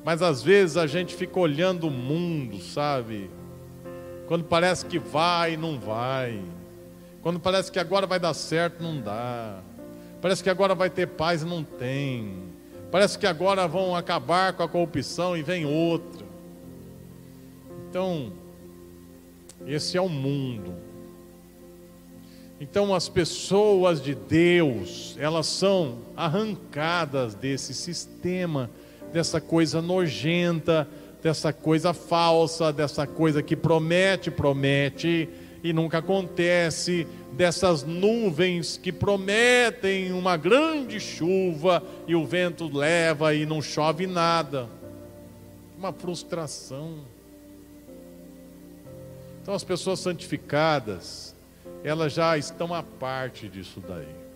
[0.04, 3.28] Mas às vezes a gente fica olhando o mundo, sabe?
[4.26, 6.40] Quando parece que vai, não vai.
[7.20, 9.60] Quando parece que agora vai dar certo, não dá.
[10.22, 12.48] Parece que agora vai ter paz não tem.
[12.90, 16.26] Parece que agora vão acabar com a corrupção e vem outra.
[17.90, 18.32] Então,
[19.66, 20.87] esse é o mundo.
[22.60, 28.68] Então, as pessoas de Deus, elas são arrancadas desse sistema,
[29.12, 30.88] dessa coisa nojenta,
[31.22, 35.28] dessa coisa falsa, dessa coisa que promete, promete
[35.62, 43.46] e nunca acontece, dessas nuvens que prometem uma grande chuva e o vento leva e
[43.46, 44.68] não chove nada.
[45.78, 46.98] Uma frustração.
[49.40, 51.27] Então, as pessoas santificadas,
[51.84, 54.28] elas já estão à parte disso daí.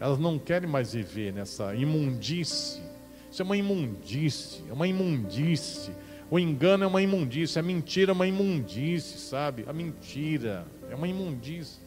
[0.00, 2.82] Elas não querem mais viver nessa imundície.
[3.30, 5.92] Isso é uma imundície, é uma imundície.
[6.30, 9.64] O engano é uma imundície, a mentira é uma imundície, sabe?
[9.68, 11.80] A mentira é uma imundície.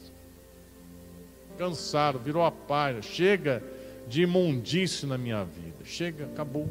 [1.57, 3.01] Cansaram, virou a página.
[3.01, 3.63] Chega
[4.07, 5.83] de imundície na minha vida.
[5.83, 6.67] Chega, acabou.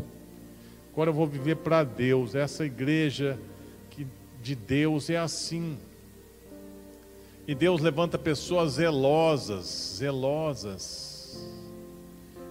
[0.92, 2.34] Agora eu vou viver para Deus.
[2.34, 3.38] Essa igreja
[3.90, 4.06] que
[4.42, 5.76] de Deus é assim.
[7.48, 9.66] E Deus levanta pessoas zelosas,
[9.98, 11.06] zelosas.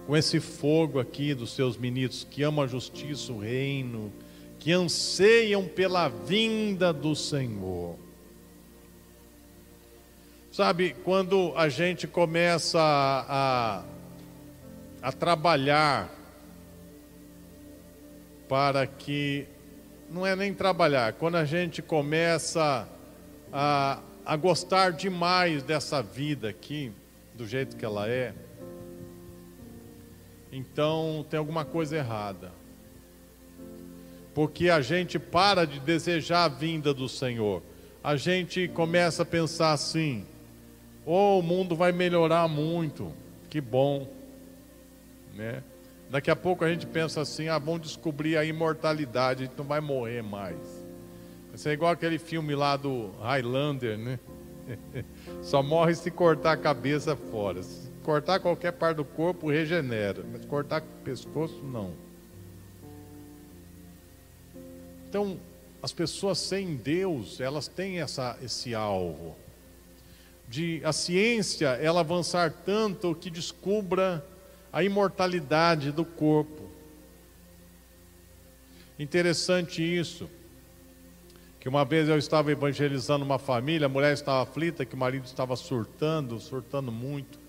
[0.06, 4.12] com esse fogo aqui dos seus ministros que amam a justiça, o reino,
[4.58, 7.96] que anseiam pela vinda do Senhor.
[10.52, 13.82] Sabe, quando a gente começa a,
[15.02, 16.08] a, a trabalhar
[18.48, 19.46] para que,
[20.08, 22.88] não é nem trabalhar, quando a gente começa
[23.52, 26.92] a, a gostar demais dessa vida aqui,
[27.32, 28.34] do jeito que ela é,
[30.50, 32.50] então tem alguma coisa errada.
[34.34, 37.62] Porque a gente para de desejar a vinda do Senhor.
[38.02, 40.26] A gente começa a pensar assim:
[41.04, 43.12] oh, o mundo vai melhorar muito,
[43.48, 44.08] que bom,
[45.34, 45.62] né?
[46.10, 49.64] Daqui a pouco a gente pensa assim: ah, vamos descobrir a imortalidade, a gente não
[49.64, 50.75] vai morrer mais.
[51.56, 54.18] Isso é igual aquele filme lá do Highlander, né?
[55.42, 57.62] Só morre se cortar a cabeça fora.
[57.62, 60.22] Se cortar qualquer parte do corpo, regenera.
[60.30, 61.94] Mas cortar o pescoço, não.
[65.08, 65.40] Então,
[65.82, 69.34] as pessoas sem Deus, elas têm essa, esse alvo
[70.48, 74.24] de a ciência ela avançar tanto que descubra
[74.70, 76.66] a imortalidade do corpo.
[78.98, 80.28] Interessante isso,
[81.66, 85.24] que uma vez eu estava evangelizando uma família, a mulher estava aflita, que o marido
[85.24, 87.40] estava surtando, surtando muito,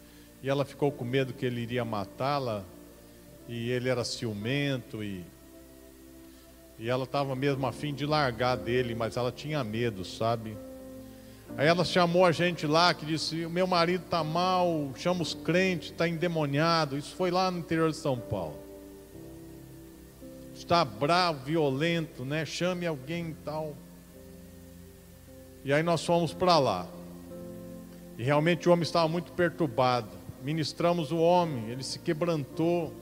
[0.41, 2.63] e ela ficou com medo que ele iria matá-la,
[3.47, 5.23] e ele era ciumento, e,
[6.79, 10.57] e ela estava mesmo a fim de largar dele, mas ela tinha medo, sabe?
[11.55, 15.35] Aí ela chamou a gente lá, que disse: O meu marido está mal, chama os
[15.35, 16.97] crentes, está endemoniado.
[16.97, 18.57] Isso foi lá no interior de São Paulo.
[20.55, 22.47] Está bravo, violento, né?
[22.47, 23.75] Chame alguém e tal.
[25.63, 26.87] E aí nós fomos para lá.
[28.17, 30.09] E realmente o homem estava muito perturbado.
[30.43, 32.93] Ministramos o homem, ele se quebrantou.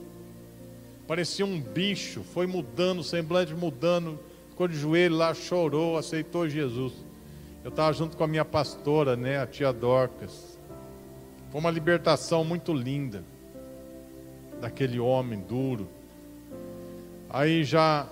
[1.06, 4.18] Parecia um bicho, foi mudando, semblante mudando,
[4.50, 6.92] ficou de joelho lá, chorou, aceitou Jesus.
[7.62, 10.58] Eu estava junto com a minha pastora, né, a tia Dorcas.
[11.50, 13.24] Foi uma libertação muito linda
[14.60, 15.88] daquele homem duro.
[17.28, 18.06] Aí já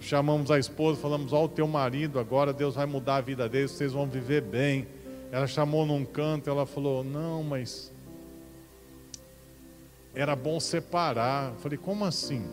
[0.00, 3.68] chamamos a esposa, falamos: Ó, o teu marido agora, Deus vai mudar a vida dele,
[3.68, 4.86] vocês vão viver bem.
[5.30, 7.92] Ela chamou num canto, ela falou: Não, mas
[10.14, 11.52] era bom separar.
[11.52, 12.44] Eu falei: Como assim?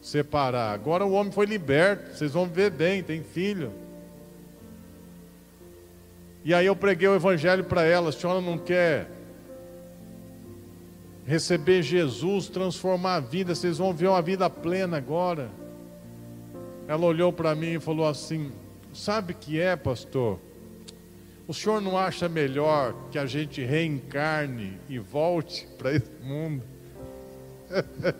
[0.00, 0.74] Separar.
[0.74, 3.72] Agora o homem foi liberto, vocês vão viver bem, tem filho.
[6.44, 9.10] E aí eu preguei o evangelho para ela, a senhora não quer
[11.26, 15.50] receber Jesus, transformar a vida, vocês vão ver uma vida plena agora.
[16.86, 18.52] Ela olhou para mim e falou assim:
[18.92, 20.38] Sabe o que é, pastor?
[21.46, 26.62] O senhor não acha melhor que a gente reencarne e volte para esse mundo?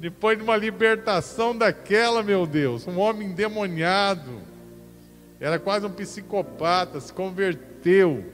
[0.00, 4.42] Depois de uma libertação daquela, meu Deus, um homem endemoniado
[5.40, 8.24] era quase um psicopata, se converteu.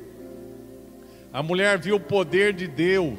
[1.32, 3.18] A mulher viu o poder de Deus.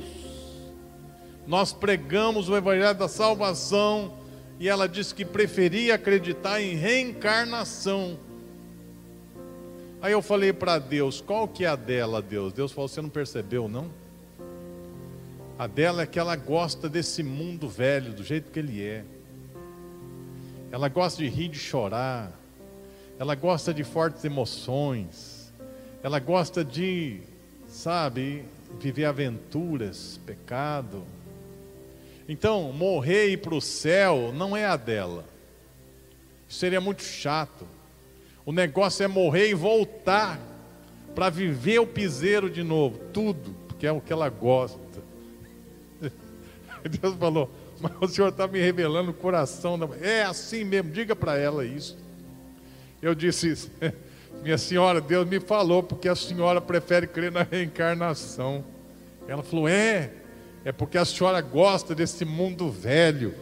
[1.46, 4.21] Nós pregamos o evangelho da salvação
[4.62, 8.18] e ela disse que preferia acreditar em reencarnação.
[10.02, 12.54] Aí eu falei para Deus, qual que é a dela, Deus?
[12.54, 13.92] Deus falou, você não percebeu, não?
[15.60, 19.04] A dela é que ela gosta desse mundo velho, do jeito que ele é.
[20.72, 22.40] Ela gosta de rir, de chorar
[23.22, 25.54] ela gosta de fortes emoções,
[26.02, 27.20] ela gosta de,
[27.68, 28.44] sabe,
[28.80, 31.04] viver aventuras, pecado.
[32.28, 35.26] Então, morrer e ir para o céu não é a dela.
[36.48, 37.68] seria muito chato.
[38.46, 40.40] O negócio é morrer e voltar
[41.14, 44.80] para viver o piseiro de novo, tudo, porque é o que ela gosta.
[46.90, 47.50] Deus falou,
[47.80, 49.88] mas o Senhor está me revelando o coração da.
[50.00, 51.98] É assim mesmo, diga para ela isso.
[53.02, 53.72] Eu disse,
[54.44, 58.64] minha senhora, Deus me falou porque a senhora prefere crer na reencarnação.
[59.28, 60.12] Ela falou: é,
[60.64, 63.34] é porque a senhora gosta desse mundo velho.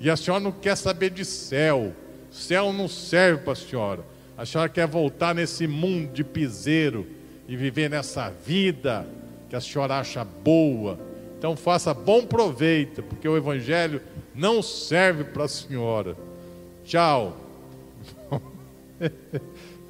[0.00, 1.92] E a senhora não quer saber de céu.
[2.30, 4.04] Céu não serve para a senhora.
[4.36, 7.06] A senhora quer voltar nesse mundo de piseiro
[7.46, 9.06] e viver nessa vida
[9.48, 10.98] que a senhora acha boa.
[11.38, 14.00] Então faça bom proveito, porque o evangelho
[14.34, 16.16] não serve para a senhora.
[16.84, 17.36] Tchau.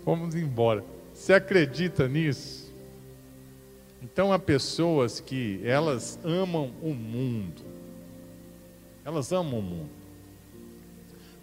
[0.05, 0.85] Vamos embora.
[1.13, 2.60] Você acredita nisso?
[4.03, 7.63] Então há pessoas que elas amam o mundo.
[9.05, 9.91] Elas amam o mundo.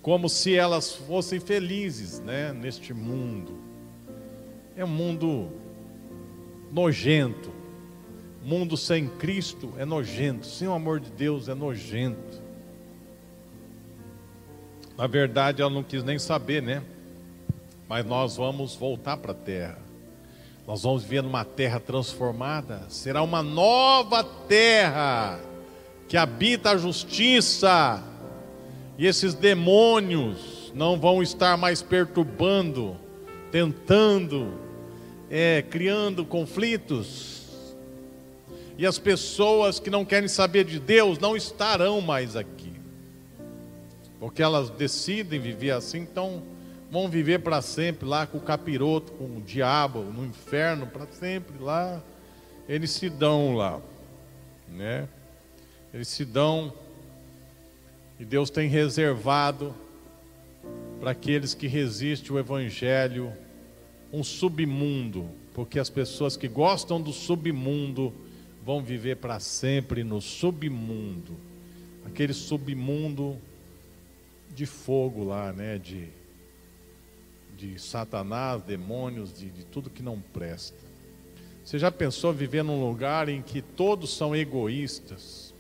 [0.02, 3.58] Como se elas fossem felizes, né, neste mundo.
[4.76, 5.50] É um mundo
[6.72, 7.52] nojento,
[8.48, 12.42] Mundo sem Cristo é nojento, sem o amor de Deus é nojento.
[14.98, 16.82] Na verdade, ela não quis nem saber, né?
[17.90, 19.80] Mas nós vamos voltar para a terra.
[20.68, 22.84] Nós vamos viver numa terra transformada.
[22.90, 25.40] Será uma nova terra
[26.10, 28.04] que habita a justiça.
[28.98, 32.98] E esses demônios não vão estar mais perturbando,
[33.52, 34.54] tentando,
[35.30, 37.66] é, criando conflitos.
[38.78, 42.68] E as pessoas que não querem saber de Deus não estarão mais aqui
[44.20, 46.42] porque elas decidem viver assim, então
[46.90, 51.58] vão viver para sempre lá com o capiroto, com o diabo, no inferno, para sempre
[51.60, 52.02] lá.
[52.68, 53.82] Eles se dão lá,
[54.68, 55.08] né?
[55.94, 56.74] Eles se dão
[58.20, 59.76] e Deus tem reservado
[61.00, 63.32] para aqueles que resistem o Evangelho
[64.12, 68.14] um submundo, porque as pessoas que gostam do submundo
[68.66, 71.38] vão viver para sempre no submundo.
[72.06, 73.38] Aquele submundo
[74.50, 75.78] de fogo lá, né?
[75.78, 76.08] De,
[77.58, 80.78] de Satanás, demônios, de, de tudo que não presta.
[81.64, 85.54] Você já pensou viver num lugar em que todos são egoístas?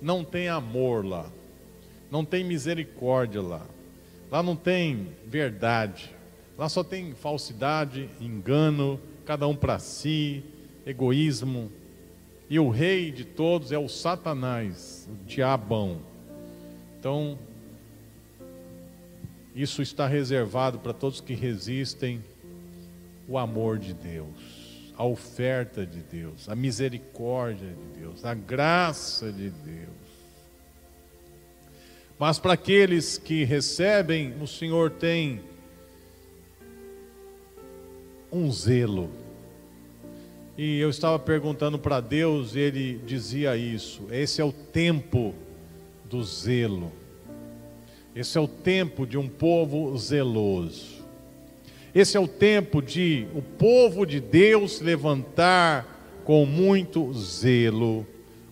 [0.00, 1.28] Não tem amor lá,
[2.10, 3.66] não tem misericórdia lá,
[4.30, 6.14] lá não tem verdade,
[6.56, 10.44] lá só tem falsidade, engano, cada um para si,
[10.86, 11.72] egoísmo.
[12.48, 15.98] E o rei de todos é o Satanás, o diabão.
[17.00, 17.38] Então,
[19.56, 22.22] isso está reservado para todos que resistem
[23.26, 29.48] o amor de Deus, a oferta de Deus, a misericórdia de Deus, a graça de
[29.48, 29.96] Deus.
[32.18, 35.40] Mas para aqueles que recebem, o Senhor tem
[38.30, 39.10] um zelo.
[40.58, 45.34] E eu estava perguntando para Deus, ele dizia isso: esse é o tempo
[46.04, 46.92] do zelo.
[48.16, 51.04] Esse é o tempo de um povo zeloso.
[51.94, 58.06] Esse é o tempo de o povo de Deus levantar com muito zelo.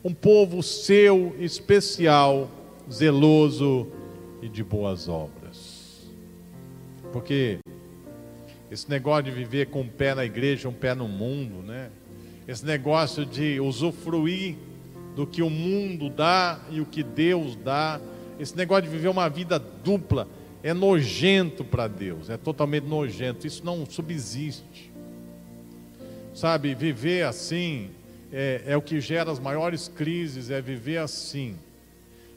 [0.04, 2.50] Um povo seu especial,
[2.92, 3.86] zeloso
[4.42, 6.10] e de boas obras.
[7.10, 7.58] Porque
[8.70, 11.88] esse negócio de viver com um pé na igreja, um pé no mundo, né?
[12.46, 14.56] Esse negócio de usufruir
[15.16, 17.98] do que o mundo dá e o que Deus dá
[18.38, 20.28] esse negócio de viver uma vida dupla
[20.62, 23.46] é nojento para Deus, é totalmente nojento.
[23.46, 24.92] Isso não subsiste.
[26.34, 27.90] Sabe, viver assim
[28.32, 31.56] é, é o que gera as maiores crises, é viver assim.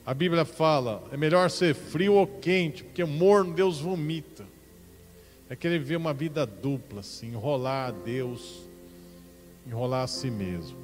[0.05, 4.45] A Bíblia fala: é melhor ser frio ou quente, porque morno Deus vomita.
[5.49, 8.67] É querer viver uma vida dupla, assim, enrolar a Deus,
[9.65, 10.77] enrolar a si mesmo.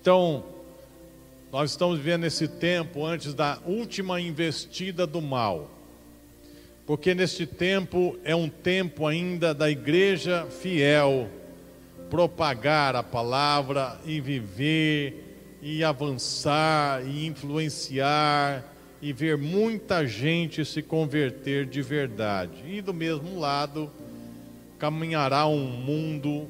[0.00, 0.44] Então,
[1.52, 5.70] nós estamos vivendo esse tempo antes da última investida do mal.
[6.84, 11.28] Porque neste tempo é um tempo ainda da igreja fiel
[12.10, 18.64] propagar a palavra e viver e avançar e influenciar
[19.00, 22.62] e ver muita gente se converter de verdade.
[22.66, 23.90] E do mesmo lado,
[24.78, 26.48] caminhará um mundo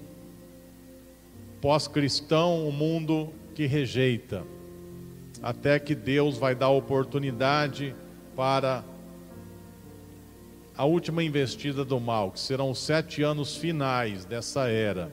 [1.61, 4.56] pós-cristão, um mundo que rejeita
[5.43, 7.95] até que Deus vai dar oportunidade
[8.35, 8.85] para
[10.77, 15.11] a última investida do mal, que serão os sete anos finais dessa era.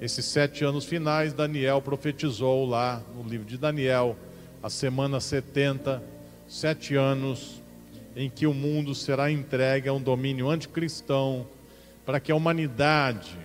[0.00, 4.16] Esses sete anos finais, Daniel profetizou lá no livro de Daniel,
[4.62, 6.02] a semana 70,
[6.46, 7.62] sete anos
[8.14, 11.46] em que o mundo será entregue a um domínio anticristão,
[12.04, 13.36] para que a humanidade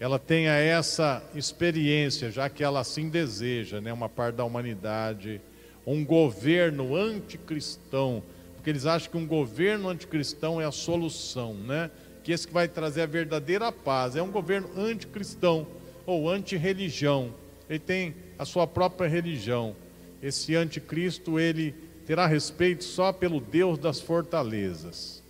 [0.00, 5.40] ela tenha essa experiência, já que ela assim deseja, né, uma parte da humanidade,
[5.84, 8.22] um governo anticristão,
[8.54, 11.90] porque eles acham que um governo anticristão é a solução, né?
[12.22, 15.66] Que esse que vai trazer a verdadeira paz, é um governo anticristão
[16.04, 17.32] ou antirreligião.
[17.70, 19.74] Ele tem a sua própria religião.
[20.22, 21.74] Esse anticristo, ele
[22.04, 25.22] terá respeito só pelo Deus das fortalezas.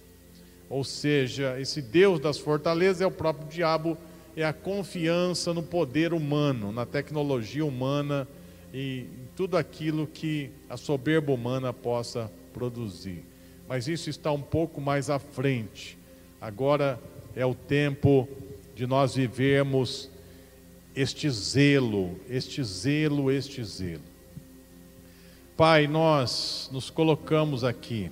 [0.69, 3.97] Ou seja, esse Deus das fortalezas é o próprio diabo
[4.41, 8.29] é a confiança no poder humano, na tecnologia humana
[8.73, 13.25] e em tudo aquilo que a soberba humana possa produzir.
[13.69, 15.99] Mas isso está um pouco mais à frente.
[16.41, 17.01] Agora
[17.35, 18.29] é o tempo
[18.77, 20.09] de nós vivermos
[20.95, 24.03] este zelo, este zelo, este zelo.
[25.57, 28.09] Pai, nós nos colocamos aqui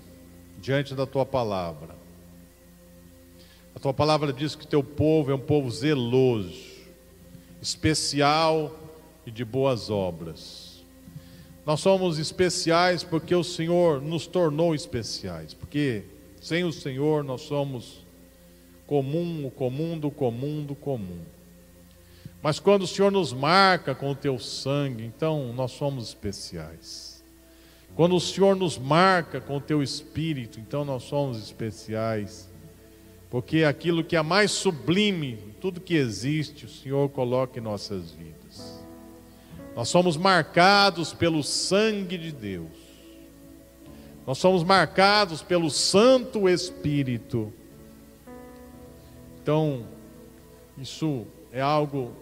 [0.61, 1.96] diante da tua palavra
[3.77, 6.75] a tua palavra diz que teu povo é um povo zeloso.
[7.61, 8.75] especial
[9.27, 10.83] e de boas obras.
[11.67, 16.05] Nós somos especiais porque o Senhor nos tornou especiais, porque
[16.41, 18.07] sem o Senhor nós somos
[18.87, 21.21] comum, o comum do comum do comum.
[22.41, 27.23] Mas quando o Senhor nos marca com o teu sangue, então nós somos especiais.
[27.95, 32.49] Quando o Senhor nos marca com o teu espírito, então nós somos especiais.
[33.31, 38.81] Porque aquilo que é mais sublime, tudo que existe, o Senhor coloca em nossas vidas.
[39.75, 42.87] Nós somos marcados pelo sangue de Deus.
[44.27, 47.53] Nós somos marcados pelo Santo Espírito.
[49.43, 49.87] Então,
[50.79, 52.13] isso é algo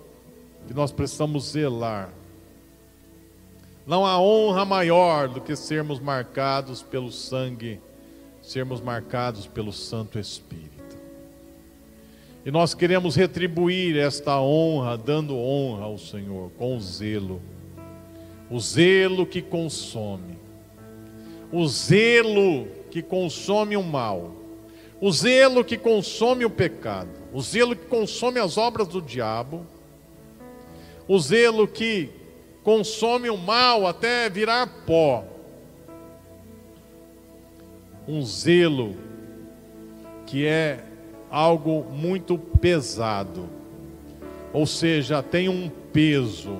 [0.66, 2.12] que nós precisamos zelar.
[3.86, 7.80] Não há honra maior do que sermos marcados pelo sangue,
[8.42, 10.73] sermos marcados pelo Santo Espírito.
[12.44, 17.40] E nós queremos retribuir esta honra, dando honra ao Senhor, com o zelo.
[18.50, 20.38] O zelo que consome.
[21.50, 24.34] O zelo que consome o mal.
[25.00, 27.10] O zelo que consome o pecado.
[27.32, 29.66] O zelo que consome as obras do diabo
[31.06, 32.10] o zelo que
[32.62, 35.24] consome o mal até virar pó.
[38.08, 38.96] Um zelo
[40.26, 40.82] que é
[41.34, 43.48] algo muito pesado,
[44.52, 46.58] ou seja, tem um peso,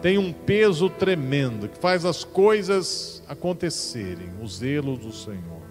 [0.00, 4.30] tem um peso tremendo que faz as coisas acontecerem.
[4.40, 5.64] O zelo do Senhor.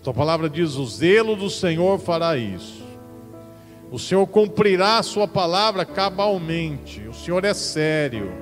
[0.00, 2.84] Sua palavra diz: o zelo do Senhor fará isso.
[3.90, 7.08] O Senhor cumprirá a sua palavra cabalmente.
[7.08, 8.32] O Senhor é sério.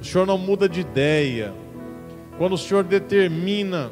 [0.00, 1.52] O Senhor não muda de ideia.
[2.38, 3.90] Quando o Senhor determina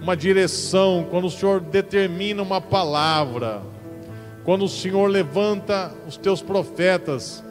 [0.00, 3.62] uma direção, quando o Senhor determina uma palavra,
[4.44, 7.44] quando o Senhor levanta os teus profetas,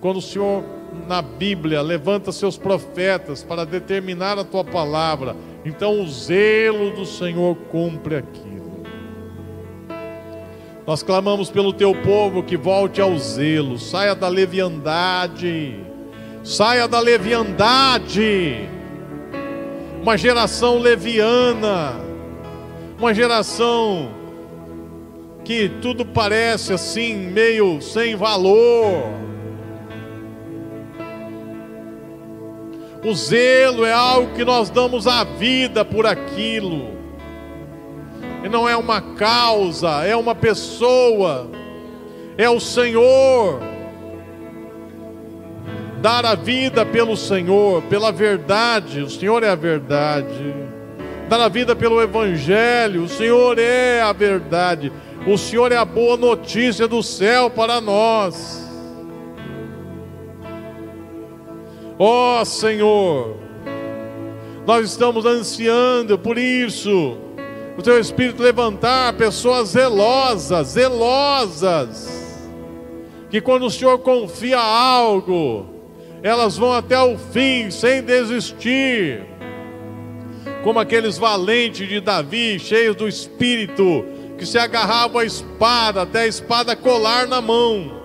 [0.00, 0.64] quando o Senhor
[1.06, 5.34] na Bíblia levanta seus profetas para determinar a tua palavra,
[5.64, 8.52] então o zelo do Senhor cumpre aqui.
[10.86, 15.76] Nós clamamos pelo teu povo que volte ao zelo, saia da leviandade,
[16.42, 18.68] saia da leviandade.
[20.02, 21.94] Uma geração leviana,
[22.98, 24.10] uma geração
[25.44, 29.04] que tudo parece assim, meio sem valor.
[33.04, 36.92] O zelo é algo que nós damos a vida por aquilo
[38.44, 41.48] e não é uma causa, é uma pessoa,
[42.36, 43.71] é o Senhor.
[46.02, 50.52] Dar a vida pelo Senhor, pela verdade, o Senhor é a verdade.
[51.28, 54.92] Dar a vida pelo Evangelho, o Senhor é a verdade.
[55.24, 58.68] O Senhor é a boa notícia do céu para nós.
[61.96, 63.36] Ó oh, Senhor,
[64.66, 67.16] nós estamos ansiando por isso
[67.78, 72.40] o teu espírito levantar pessoas zelosas, zelosas,
[73.30, 75.71] que quando o Senhor confia algo,
[76.22, 79.22] elas vão até o fim sem desistir,
[80.62, 84.04] como aqueles valentes de Davi, cheios do espírito,
[84.38, 88.00] que se agarravam à espada, até a espada colar na mão,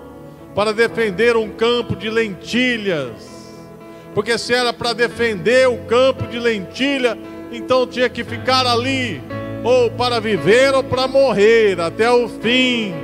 [0.55, 3.37] para defender um campo de lentilhas,
[4.15, 7.15] porque se era para defender o campo de lentilha,
[7.51, 9.21] então tinha que ficar ali
[9.63, 12.95] ou para viver ou para morrer até o fim.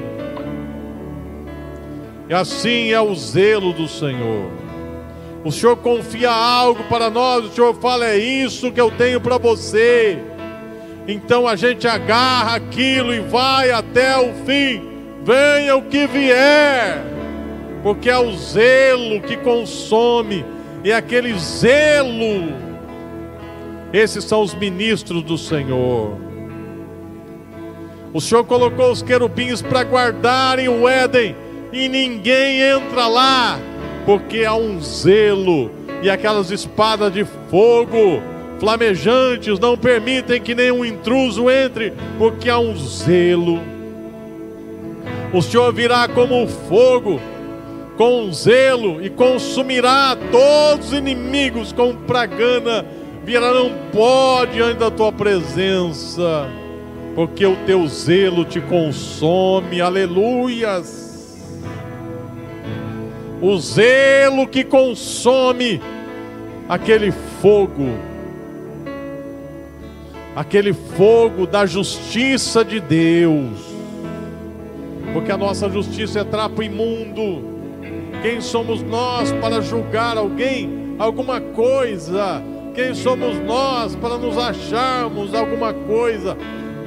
[2.27, 4.62] E assim é o zelo do Senhor.
[5.43, 9.37] O Senhor confia algo para nós, o Senhor fala: é isso que eu tenho para
[9.37, 10.17] você.
[11.07, 14.81] Então a gente agarra aquilo e vai até o fim,
[15.23, 17.03] venha o que vier,
[17.83, 20.45] porque é o zelo que consome,
[20.81, 22.53] e é aquele zelo,
[23.91, 26.17] esses são os ministros do Senhor.
[28.13, 31.35] O Senhor colocou os querubins para guardarem o Éden
[31.73, 33.59] e ninguém entra lá,
[34.05, 38.21] porque há um zelo e aquelas espadas de fogo
[38.59, 43.59] flamejantes não permitem que nenhum intruso entre, porque há um zelo.
[45.33, 47.19] O Senhor virá como fogo,
[47.97, 52.85] com zelo, e consumirá todos os inimigos com pragana,
[53.23, 56.47] virarão pó diante da tua presença
[57.15, 61.02] porque o teu zelo te consome, aleluias.
[63.43, 65.81] O zelo que consome
[66.69, 67.89] aquele fogo,
[70.33, 73.59] aquele fogo da justiça de Deus,
[75.11, 77.43] porque a nossa justiça é trapo imundo.
[78.21, 82.41] Quem somos nós para julgar alguém, alguma coisa?
[82.73, 86.37] Quem somos nós para nos acharmos alguma coisa?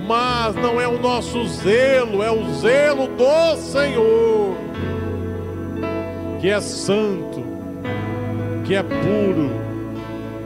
[0.06, 4.56] Mas não é o nosso zelo, é o zelo do Senhor,
[6.46, 7.42] que é santo,
[8.64, 9.50] que é puro,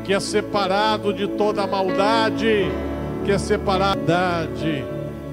[0.02, 2.64] que é separado de toda maldade,
[3.22, 4.82] que é separadade,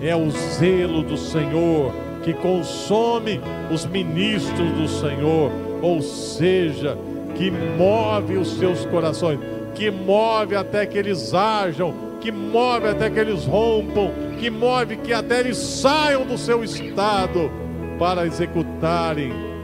[0.01, 3.39] é o zelo do Senhor que consome
[3.71, 5.49] os ministros do Senhor,
[5.81, 6.97] ou seja,
[7.35, 9.39] que move os seus corações,
[9.73, 15.13] que move até que eles ajam, que move até que eles rompam, que move que
[15.13, 17.49] até eles saiam do seu estado
[17.97, 19.56] para executarem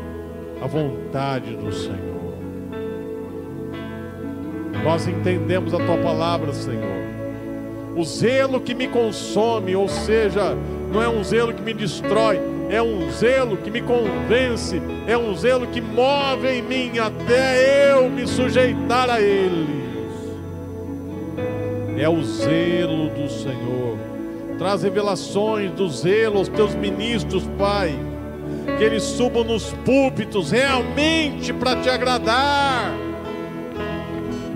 [0.64, 2.24] a vontade do Senhor.
[4.82, 7.04] Nós entendemos a tua palavra, Senhor.
[7.98, 10.56] O zelo que me consome, ou seja,
[10.92, 12.40] não é um zelo que me destrói,
[12.70, 18.10] é um zelo que me convence, é um zelo que move em mim até eu
[18.10, 19.84] me sujeitar a Ele.
[21.98, 23.98] É o zelo do Senhor.
[24.58, 28.13] Traz revelações do zelo aos teus ministros, Pai.
[28.78, 32.94] Que eles subam nos púlpitos realmente para te agradar.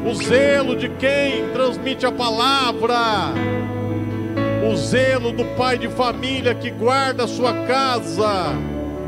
[0.06, 3.34] O zelo de quem transmite a palavra.
[4.70, 8.54] O zelo do pai de família que guarda a sua casa,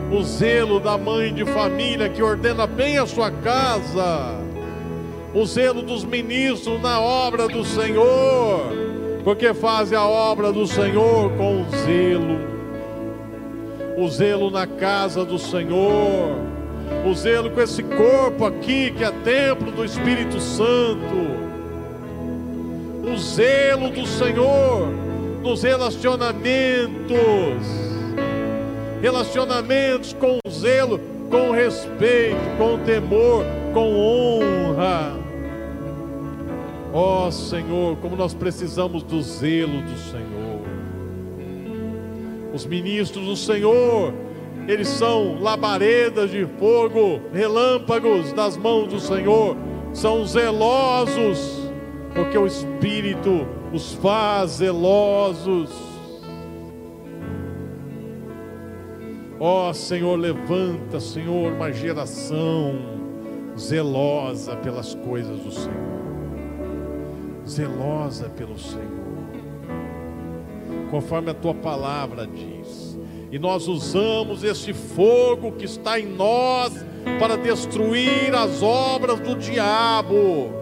[0.10, 4.39] o zelo da mãe de família que ordena bem a sua casa,
[5.34, 8.72] o zelo dos ministros na obra do Senhor,
[9.26, 12.39] porque fazem a obra do Senhor com zelo,
[14.00, 16.38] o zelo na casa do Senhor,
[17.06, 21.50] o zelo com esse corpo aqui que é templo do Espírito Santo,
[23.04, 24.88] o zelo do Senhor
[25.41, 27.68] nos relacionamentos,
[29.02, 33.43] relacionamentos com zelo, com respeito, com temor,
[33.74, 35.14] com honra.
[36.93, 40.39] Ó oh, Senhor, como nós precisamos do zelo do Senhor.
[42.54, 44.14] Os ministros do Senhor,
[44.68, 49.56] eles são labaredas de fogo, relâmpagos das mãos do Senhor,
[49.93, 51.72] são zelosos,
[52.14, 55.70] porque o Espírito os faz zelosos.
[59.39, 62.76] Ó oh, Senhor, levanta, Senhor, uma geração
[63.58, 65.76] zelosa pelas coisas do Senhor,
[67.47, 68.99] zelosa pelo Senhor,
[70.90, 72.98] conforme a tua palavra diz.
[73.32, 76.74] E nós usamos esse fogo que está em nós
[77.20, 80.60] para destruir as obras do diabo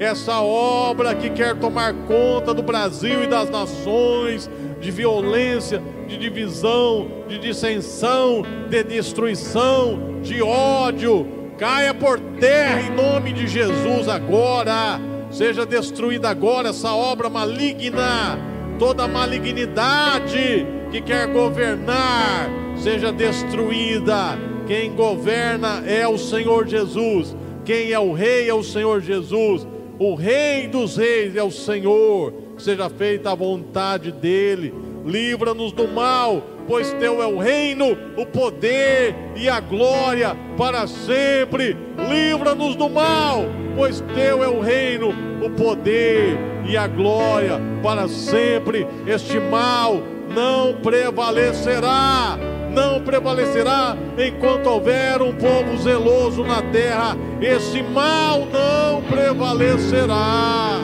[0.00, 4.50] essa obra que quer tomar conta do Brasil e das nações,
[4.80, 11.28] de violência, de divisão, de dissensão, de destruição, de ódio,
[11.58, 14.98] caia por terra em nome de Jesus agora.
[15.30, 18.38] Seja destruída agora essa obra maligna,
[18.80, 22.50] toda malignidade que quer governar,
[22.82, 24.36] seja destruída.
[24.66, 27.36] Quem governa é o Senhor Jesus.
[27.64, 29.64] Quem é o rei é o Senhor Jesus
[30.00, 34.72] o Rei dos Reis é o Senhor, seja feita a vontade dEle,
[35.04, 41.76] livra-nos do mal, pois Teu é o reino, o poder e a glória para sempre.
[42.08, 43.44] Livra-nos do mal,
[43.74, 45.12] pois Teu é o reino,
[45.44, 48.86] o poder e a glória para sempre.
[49.04, 50.00] Este mal
[50.32, 52.38] não prevalecerá
[52.70, 57.16] não prevalecerá enquanto houver um povo zeloso na terra.
[57.40, 60.78] Esse mal não prevalecerá.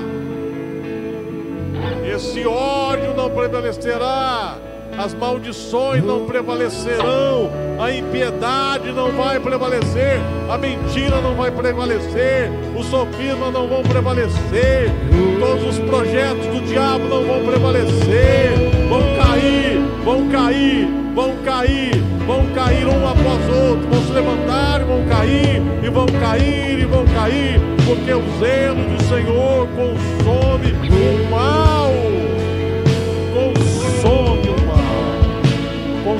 [2.12, 4.58] Esse ódio não prevalecerá.
[4.98, 10.18] As maldições não prevalecerão, a impiedade não vai prevalecer,
[10.48, 14.90] a mentira não vai prevalecer, os sofismas não vão prevalecer,
[15.38, 18.52] todos os projetos do diabo não vão prevalecer,
[18.88, 24.84] vão cair, vão cair, vão cair, vão cair um após outro, vão se levantar e
[24.84, 31.30] vão cair, e vão cair e vão cair, porque o zelo do Senhor consome o
[31.30, 31.92] mal,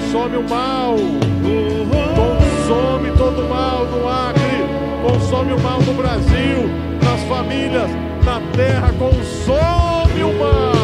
[0.06, 0.96] consome o mal,
[2.14, 4.64] consome todo o mal no Acre,
[5.02, 6.68] consome o mal no Brasil,
[7.02, 7.90] nas famílias,
[8.24, 10.75] na terra, consome o mal.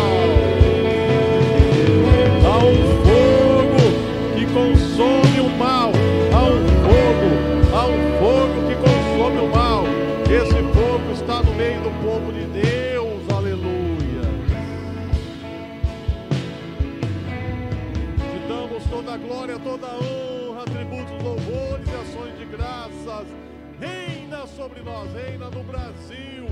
[24.57, 26.47] sobre nós, reina no Brasil,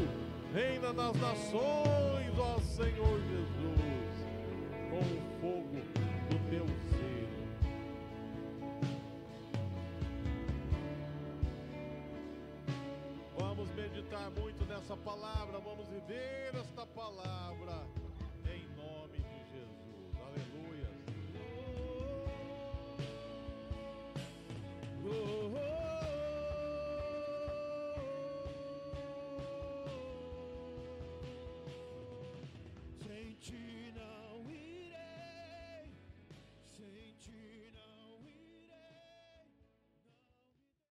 [0.54, 4.24] reina nas nações, ó Senhor Jesus,
[4.88, 5.80] com o fogo
[6.30, 7.28] do teu zelo.
[13.38, 17.86] Vamos meditar muito nessa palavra, vamos viver esta palavra
[18.46, 20.16] em nome de Jesus.
[20.16, 20.88] Aleluia.
[25.04, 25.89] Oh, oh, oh.